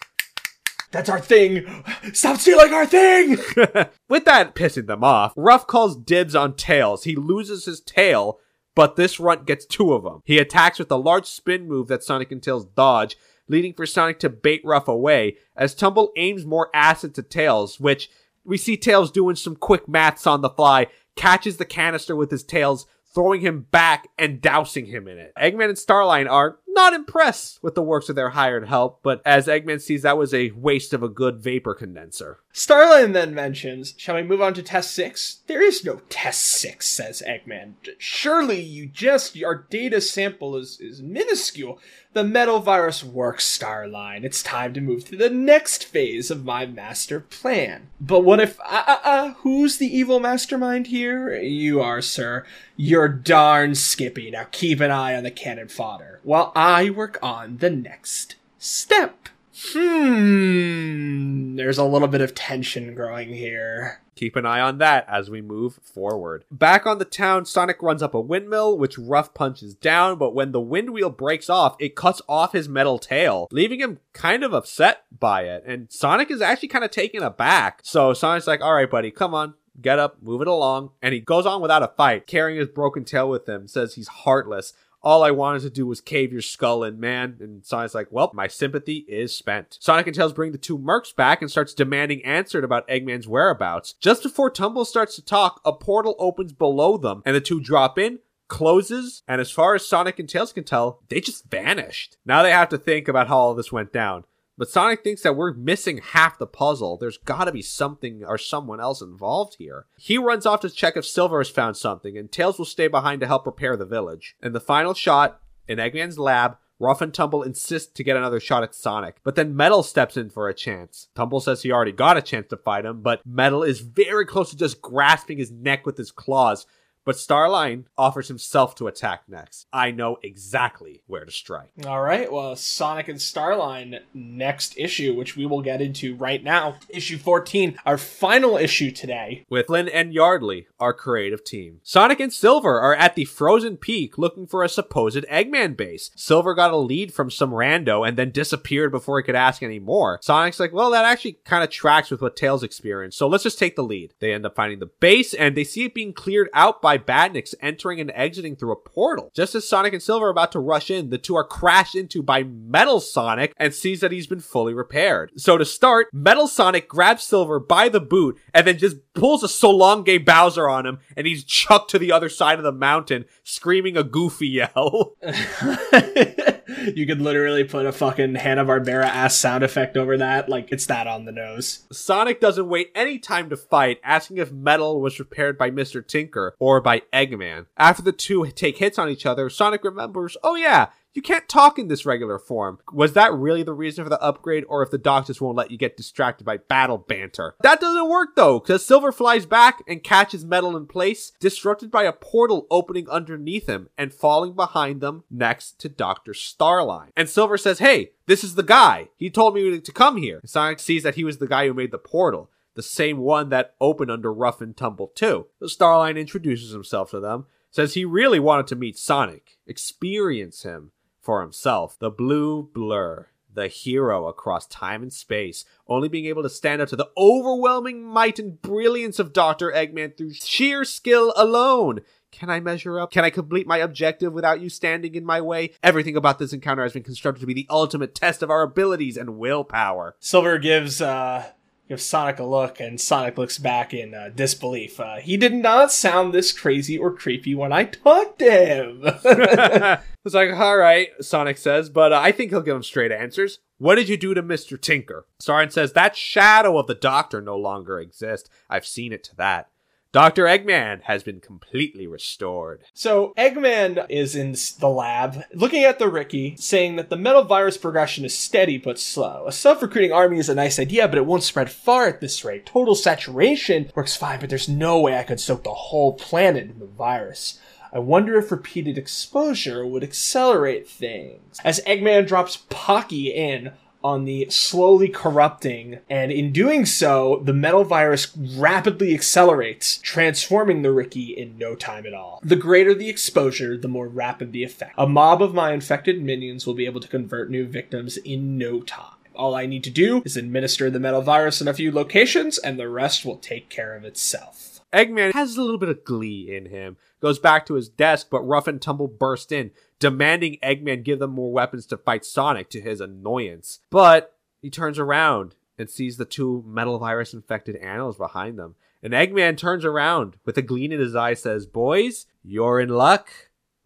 [0.92, 1.66] That's our thing.
[2.14, 3.38] Stop stealing our thing.
[4.10, 7.04] With that pissing them off, Rough calls dibs on Tails.
[7.04, 8.40] He loses his tail,
[8.74, 10.22] but this runt gets two of them.
[10.24, 14.20] He attacks with a large spin move that Sonic and Tails dodge, leading for Sonic
[14.20, 18.10] to bait Rough away as Tumble aims more acid to Tails, which
[18.46, 20.88] we see Tails doing some quick maths on the fly,
[21.18, 25.34] catches the canister with his tails, throwing him back and dousing him in it.
[25.38, 29.48] Eggman and Starline are not impressed with the works of their hired help, but as
[29.48, 32.38] Eggman sees that was a waste of a good vapor condenser.
[32.54, 35.42] Starline then mentions, Shall we move on to test six?
[35.48, 37.74] There is no test six, says Eggman.
[37.98, 41.80] Surely you just, our data sample is, is minuscule.
[42.14, 44.24] The metal virus works, Starline.
[44.24, 47.90] It's time to move to the next phase of my master plan.
[48.00, 51.36] But what if, uh, uh, uh, who's the evil mastermind here?
[51.38, 52.46] You are, sir.
[52.76, 54.32] You're darn skippy.
[54.32, 59.30] Now keep an eye on the cannon fodder while I work on the next step.
[59.72, 61.56] Hmm.
[61.56, 64.02] There's a little bit of tension growing here.
[64.16, 66.44] Keep an eye on that as we move forward.
[66.52, 70.52] Back on the town, Sonic runs up a windmill, which Rough punches down, but when
[70.52, 74.54] the wind wheel breaks off, it cuts off his metal tail, leaving him kind of
[74.54, 75.64] upset by it.
[75.66, 77.80] And Sonic is actually kind of taken aback.
[77.84, 80.92] So Sonic's like, alright, buddy, come on, get up, move it along.
[81.02, 84.10] And he goes on without a fight, carrying his broken tail with him, says he's
[84.10, 84.74] heartless.
[85.08, 87.38] All I wanted to do was cave your skull in, man.
[87.40, 89.78] And Sonic's like, well, my sympathy is spent.
[89.80, 93.94] Sonic and Tails bring the two mercs back and starts demanding answered about Eggman's whereabouts.
[94.02, 97.98] Just before Tumble starts to talk, a portal opens below them and the two drop
[97.98, 98.20] in,
[98.50, 102.18] closes, and as far as Sonic and Tails can tell, they just vanished.
[102.26, 104.26] Now they have to think about how all this went down.
[104.58, 106.98] But Sonic thinks that we're missing half the puzzle.
[106.98, 109.86] There's gotta be something or someone else involved here.
[109.98, 113.22] He runs off to check if Silver has found something, and Tails will stay behind
[113.22, 114.36] to help repair the village.
[114.42, 118.64] In the final shot, in Eggman's lab, Rough and Tumble insist to get another shot
[118.64, 121.08] at Sonic, but then Metal steps in for a chance.
[121.16, 124.52] Tumble says he already got a chance to fight him, but Metal is very close
[124.52, 126.68] to just grasping his neck with his claws,
[127.08, 129.66] but Starline offers himself to attack next.
[129.72, 131.70] I know exactly where to strike.
[131.86, 136.76] All right, well, Sonic and Starline next issue, which we will get into right now.
[136.90, 139.46] Issue 14, our final issue today.
[139.50, 141.80] With Flynn and Yardley, our creative team.
[141.82, 146.12] Sonic and Silver are at the frozen peak looking for a supposed Eggman base.
[146.18, 149.80] Silver got a lead from some rando and then disappeared before he could ask any
[149.80, 150.20] more.
[150.22, 153.58] Sonic's like, well, that actually kind of tracks with what Tails experienced, so let's just
[153.58, 154.14] take the lead.
[154.20, 157.54] They end up finding the base and they see it being cleared out by Badniks
[157.62, 159.32] entering and exiting through a portal.
[159.36, 162.22] Just as Sonic and Silver are about to rush in, the two are crashed into
[162.24, 165.32] by Metal Sonic and sees that he's been fully repaired.
[165.38, 169.48] So to start, Metal Sonic grabs Silver by the boot and then just pulls a
[169.48, 173.98] Solonge Bowser on him and he's chucked to the other side of the mountain, screaming
[173.98, 175.16] a goofy yell.
[176.94, 180.50] you could literally put a fucking Hanna-Barbera ass sound effect over that.
[180.50, 181.88] Like, it's that on the nose.
[181.92, 186.06] Sonic doesn't wait any time to fight, asking if Metal was repaired by Mr.
[186.06, 187.68] Tinker or by Eggman.
[187.78, 191.80] After the two take hits on each other, Sonic remembers, oh yeah, You can't talk
[191.80, 192.80] in this regular form.
[192.94, 195.78] Was that really the reason for the upgrade, or if the doctors won't let you
[195.78, 197.56] get distracted by battle banter?
[197.62, 202.04] That doesn't work though, because Silver flies back and catches Metal in place, disrupted by
[202.04, 206.34] a portal opening underneath him and falling behind them next to Dr.
[206.34, 207.10] Starline.
[207.18, 209.10] And Silver says, Hey, this is the guy.
[209.18, 210.42] He told me to come here.
[210.46, 213.74] Sonic sees that he was the guy who made the portal the same one that
[213.82, 215.48] opened under Rough and Tumble 2.
[215.60, 220.92] So Starline introduces himself to them, says he really wanted to meet Sonic, experience him
[221.28, 222.00] for himself.
[222.00, 226.88] The blue blur, the hero across time and space, only being able to stand up
[226.88, 229.70] to the overwhelming might and brilliance of Dr.
[229.70, 232.00] Eggman through sheer skill alone.
[232.32, 233.12] Can I measure up?
[233.12, 235.72] Can I complete my objective without you standing in my way?
[235.84, 239.18] Everything about this encounter has been constructed to be the ultimate test of our abilities
[239.18, 240.16] and willpower.
[240.22, 241.44] Silver gives uh
[241.88, 245.00] gives Sonic a look, and Sonic looks back in uh, disbelief.
[245.00, 249.02] Uh, he did not sound this crazy or creepy when I talked to him.
[250.26, 253.60] it's like, all right, Sonic says, but uh, I think he'll give him straight answers.
[253.78, 254.80] What did you do to Mr.
[254.80, 255.26] Tinker?
[255.42, 258.50] Starline says, that shadow of the doctor no longer exists.
[258.70, 259.70] I've seen it to that.
[260.12, 260.46] Dr.
[260.46, 262.82] Eggman has been completely restored.
[262.94, 267.78] So Eggman is in the lab, looking at the Ricky, saying that the metal virus
[267.78, 269.46] progression is steady but slow.
[269.48, 272.66] A self-recruiting army is a nice idea, but it won't spread far at this rate.
[272.66, 276.80] Total saturation works fine, but there's no way I could soak the whole planet in
[276.80, 277.60] the virus.
[277.92, 281.60] I wonder if repeated exposure would accelerate things.
[281.64, 283.72] As Eggman drops Pocky in,
[284.04, 290.92] on the slowly corrupting, and in doing so, the metal virus rapidly accelerates, transforming the
[290.92, 292.40] Ricky in no time at all.
[292.44, 294.94] The greater the exposure, the more rapid the effect.
[294.98, 298.82] A mob of my infected minions will be able to convert new victims in no
[298.82, 299.14] time.
[299.36, 302.80] All I need to do is administer the metal virus in a few locations, and
[302.80, 304.82] the rest will take care of itself.
[304.94, 306.98] Eggman has a little bit of glee in him.
[307.20, 311.32] Goes back to his desk, but Rough and Tumble burst in, demanding Eggman give them
[311.32, 313.80] more weapons to fight Sonic to his annoyance.
[313.90, 318.76] But he turns around and sees the two metal virus infected animals behind them.
[319.04, 323.30] And Eggman turns around with a gleam in his eye says, Boys, you're in luck.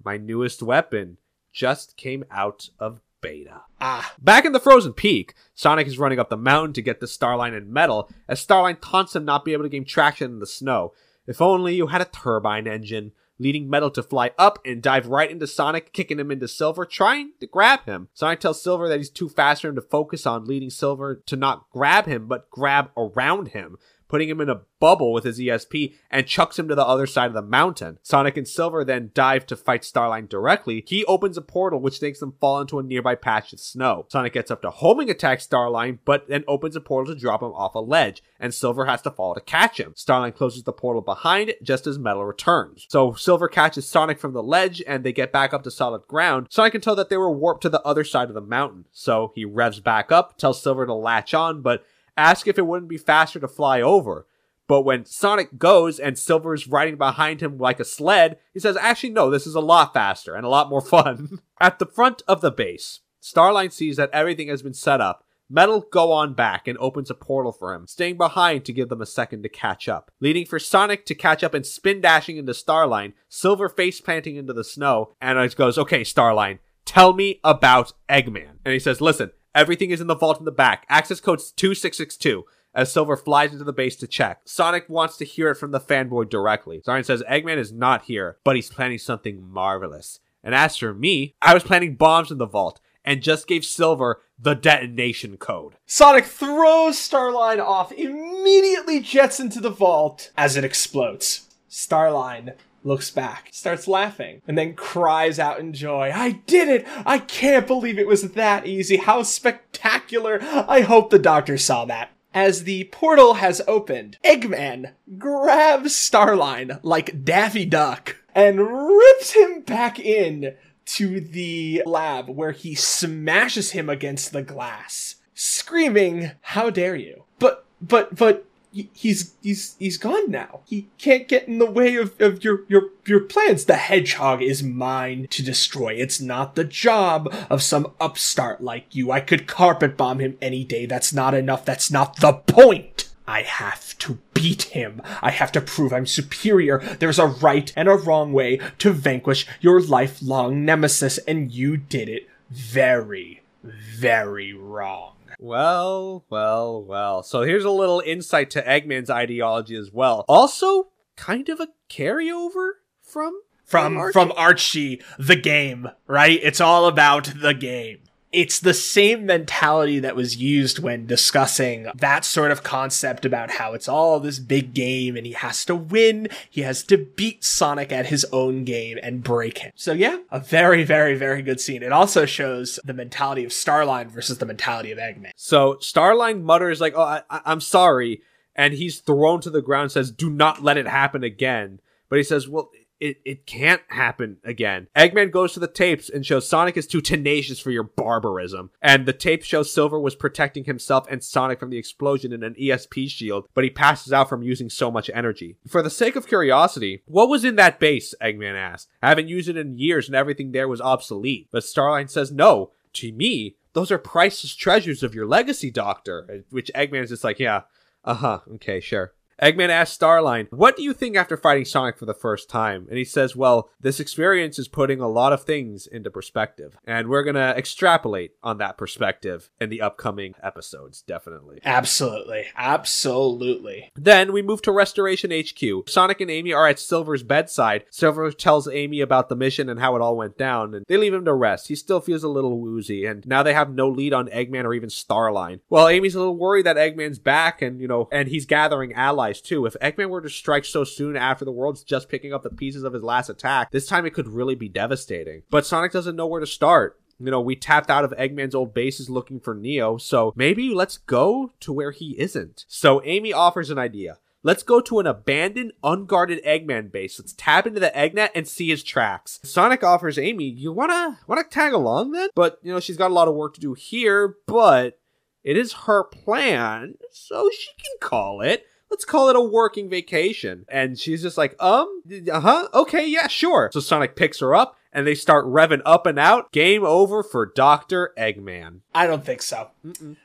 [0.03, 1.17] My newest weapon
[1.51, 3.61] just came out of beta.
[3.79, 4.13] Ah.
[4.19, 7.55] Back in the frozen peak, Sonic is running up the mountain to get the Starline
[7.55, 10.93] and Metal, as Starline taunts him not be able to gain traction in the snow.
[11.27, 13.11] If only you had a turbine engine
[13.41, 17.31] leading Metal to fly up and dive right into Sonic, kicking him into Silver, trying
[17.39, 18.07] to grab him.
[18.13, 21.35] Sonic tells Silver that he's too fast for him to focus on leading Silver to
[21.35, 23.77] not grab him, but grab around him
[24.11, 27.27] putting him in a bubble with his ESP and chucks him to the other side
[27.27, 27.97] of the mountain.
[28.03, 30.83] Sonic and Silver then dive to fight Starline directly.
[30.85, 34.05] He opens a portal which makes them fall into a nearby patch of snow.
[34.09, 37.53] Sonic gets up to homing attack Starline, but then opens a portal to drop him
[37.53, 39.93] off a ledge, and Silver has to fall to catch him.
[39.93, 42.88] Starline closes the portal behind just as Metal returns.
[42.89, 46.47] So Silver catches Sonic from the ledge and they get back up to solid ground.
[46.49, 48.88] Sonic can tell that they were warped to the other side of the mountain.
[48.91, 51.85] So he revs back up, tells Silver to latch on, but
[52.17, 54.25] ask if it wouldn't be faster to fly over.
[54.67, 58.77] But when Sonic goes and Silver is riding behind him like a sled, he says,
[58.77, 61.39] actually, no, this is a lot faster and a lot more fun.
[61.59, 65.25] At the front of the base, Starline sees that everything has been set up.
[65.49, 69.01] Metal go on back and opens a portal for him, staying behind to give them
[69.01, 70.09] a second to catch up.
[70.21, 74.53] Leading for Sonic to catch up and spin dashing into Starline, Silver face planting into
[74.53, 78.59] the snow, and it goes, okay, Starline, tell me about Eggman.
[78.63, 80.85] And he says, listen, everything is in the vault in the back.
[80.89, 84.41] Access code's 2662 as Silver flies into the base to check.
[84.45, 86.81] Sonic wants to hear it from the fanboy directly.
[86.81, 90.19] Starline says Eggman is not here, but he's planning something marvelous.
[90.43, 94.21] And as for me, I was planning bombs in the vault and just gave Silver
[94.39, 95.75] the detonation code.
[95.85, 101.47] Sonic throws Starline off, immediately jets into the vault as it explodes.
[101.69, 106.87] Starline looks back, starts laughing, and then cries out in joy, I did it!
[107.05, 108.97] I can't believe it was that easy!
[108.97, 110.39] How spectacular!
[110.41, 112.09] I hope the doctor saw that.
[112.33, 119.99] As the portal has opened, Eggman grabs Starline like Daffy Duck and rips him back
[119.99, 120.55] in
[120.85, 127.25] to the lab where he smashes him against the glass, screaming, How dare you?
[127.37, 130.61] But, but, but, he's he's he's gone now.
[130.65, 133.65] He can't get in the way of, of your your your plans.
[133.65, 135.93] The hedgehog is mine to destroy.
[135.93, 139.11] It's not the job of some upstart like you.
[139.11, 140.85] I could carpet bomb him any day.
[140.85, 141.65] That's not enough.
[141.65, 143.10] That's not the point.
[143.27, 145.02] I have to beat him.
[145.22, 146.80] I have to prove I'm superior.
[146.80, 152.10] There's a right and a wrong way to vanquish your lifelong nemesis, and you did
[152.10, 155.14] it very, very wrong.
[155.43, 157.23] Well, well, well.
[157.23, 160.23] So here's a little insight to Eggman's ideology as well.
[160.30, 164.13] Also, kind of a carryover from from Archie.
[164.13, 166.39] from Archie the game, right?
[166.43, 168.00] It's all about the game.
[168.31, 173.73] It's the same mentality that was used when discussing that sort of concept about how
[173.73, 176.29] it's all this big game and he has to win.
[176.49, 179.73] He has to beat Sonic at his own game and break him.
[179.75, 181.83] So yeah, a very, very, very good scene.
[181.83, 185.31] It also shows the mentality of Starline versus the mentality of Eggman.
[185.35, 188.21] So Starline mutters like, "Oh, I, I, I'm sorry,"
[188.55, 189.91] and he's thrown to the ground.
[189.91, 192.69] Says, "Do not let it happen again." But he says, "Well,
[193.01, 197.01] it, it can't happen again." Eggman goes to the tapes and shows Sonic is too
[197.01, 198.69] tenacious for your barbarism.
[198.81, 202.55] And the tape shows Silver was protecting himself and Sonic from the explosion in an
[202.55, 205.57] ESP shield, but he passes out from using so much energy.
[205.67, 208.13] For the sake of curiosity, what was in that base?
[208.21, 208.87] Eggman asked.
[209.01, 211.49] I haven't used it in years, and everything there was obsolete.
[211.51, 216.43] But Starline says, "No, to me." Those are priceless treasures of your legacy, Doctor.
[216.49, 217.61] Which Eggman is just like, yeah,
[218.03, 219.13] uh huh, okay, sure.
[219.41, 222.85] Eggman asks Starline, What do you think after fighting Sonic for the first time?
[222.89, 226.77] And he says, Well, this experience is putting a lot of things into perspective.
[226.85, 231.59] And we're going to extrapolate on that perspective in the upcoming episodes, definitely.
[231.65, 232.45] Absolutely.
[232.55, 233.91] Absolutely.
[233.95, 235.89] Then we move to Restoration HQ.
[235.89, 237.85] Sonic and Amy are at Silver's bedside.
[237.89, 241.15] Silver tells Amy about the mission and how it all went down, and they leave
[241.15, 241.68] him to rest.
[241.68, 244.73] He still feels a little woozy, and now they have no lead on Eggman or
[244.76, 245.61] even Starline.
[245.68, 249.30] Well, Amy's a little worried that Eggman's back, and you know, and he's gathering allies
[249.39, 249.65] too.
[249.65, 252.83] If Eggman were to strike so soon after the world's just picking up the pieces
[252.83, 255.43] of his last attack, this time it could really be devastating.
[255.49, 256.99] But Sonic doesn't know where to start.
[257.19, 260.97] You know, we tapped out of Eggman's old bases looking for Neo, so maybe let's
[260.97, 262.65] go to where he isn't.
[262.67, 264.17] So Amy offers an idea.
[264.43, 267.19] Let's go to an abandoned, unguarded Eggman base.
[267.19, 269.39] Let's tap into the Eggnet and see his tracks.
[269.43, 273.13] Sonic offers Amy, "You wanna wanna tag along then?" But you know she's got a
[273.13, 274.37] lot of work to do here.
[274.47, 274.97] But
[275.43, 278.65] it is her plan, so she can call it.
[278.91, 280.65] Let's call it a working vacation.
[280.69, 283.69] And she's just like, um, uh huh, okay, yeah, sure.
[283.73, 286.51] So Sonic picks her up and they start revving up and out.
[286.51, 288.13] Game over for Dr.
[288.18, 288.81] Eggman.
[288.93, 289.69] I don't think so.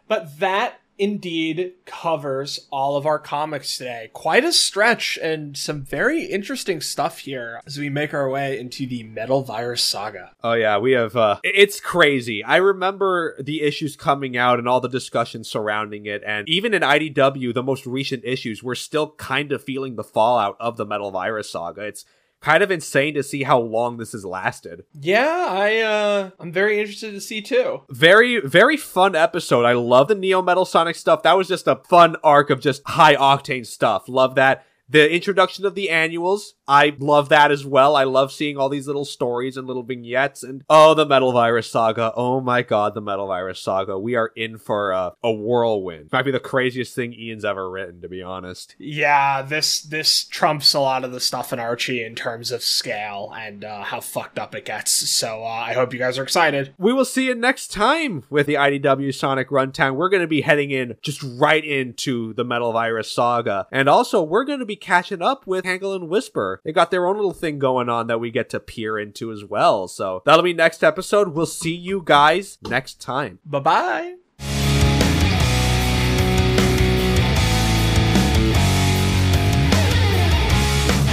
[0.08, 4.10] But that indeed covers all of our comics today.
[4.12, 8.86] Quite a stretch and some very interesting stuff here as we make our way into
[8.86, 10.32] the Metal Virus Saga.
[10.42, 12.42] Oh yeah, we have uh it's crazy.
[12.42, 16.82] I remember the issues coming out and all the discussion surrounding it and even in
[16.82, 21.10] IDW the most recent issues we're still kind of feeling the fallout of the Metal
[21.10, 21.82] Virus saga.
[21.82, 22.04] It's
[22.46, 24.84] kind of insane to see how long this has lasted.
[24.92, 27.82] Yeah, I uh I'm very interested to see too.
[27.90, 29.64] Very very fun episode.
[29.64, 31.24] I love the Neo Metal Sonic stuff.
[31.24, 34.08] That was just a fun arc of just high octane stuff.
[34.08, 34.64] Love that.
[34.88, 37.96] The introduction of the annuals, I love that as well.
[37.96, 40.42] I love seeing all these little stories and little vignettes.
[40.42, 42.12] And oh, the Metal Virus Saga.
[42.16, 43.98] Oh my god, the Metal Virus Saga.
[43.98, 46.10] We are in for a, a whirlwind.
[46.12, 48.76] Might be the craziest thing Ian's ever written, to be honest.
[48.78, 53.32] Yeah, this this trumps a lot of the stuff in Archie in terms of scale
[53.36, 54.92] and uh, how fucked up it gets.
[54.92, 56.74] So uh, I hope you guys are excited.
[56.78, 59.96] We will see you next time with the IDW Sonic Rundown.
[59.96, 63.66] We're going to be heading in just right into the Metal Virus Saga.
[63.72, 66.60] And also, we're going to be catching up with Tangle and Whisper.
[66.64, 69.44] They got their own little thing going on that we get to peer into as
[69.44, 69.88] well.
[69.88, 71.28] So that'll be next episode.
[71.28, 73.38] We'll see you guys next time.
[73.44, 74.14] Bye bye.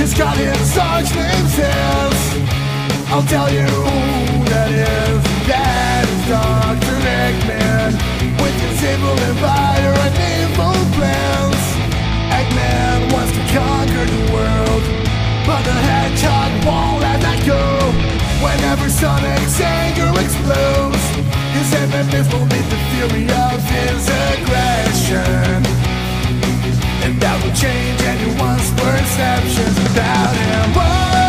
[0.04, 2.20] He's got his son's name says
[3.08, 6.98] I'll tell you who that is That is Dr.
[7.08, 7.94] Eggman
[8.42, 10.16] With his evil divider and
[10.52, 10.76] evil
[14.04, 14.84] modern world.
[15.46, 17.62] But the hedgehog won't let that go.
[18.44, 21.04] Whenever Sonic's anger explodes
[21.56, 25.64] His enemies will meet the fury of his aggression.
[27.04, 30.74] And that will change anyone's perceptions about him.
[30.76, 31.23] Oh!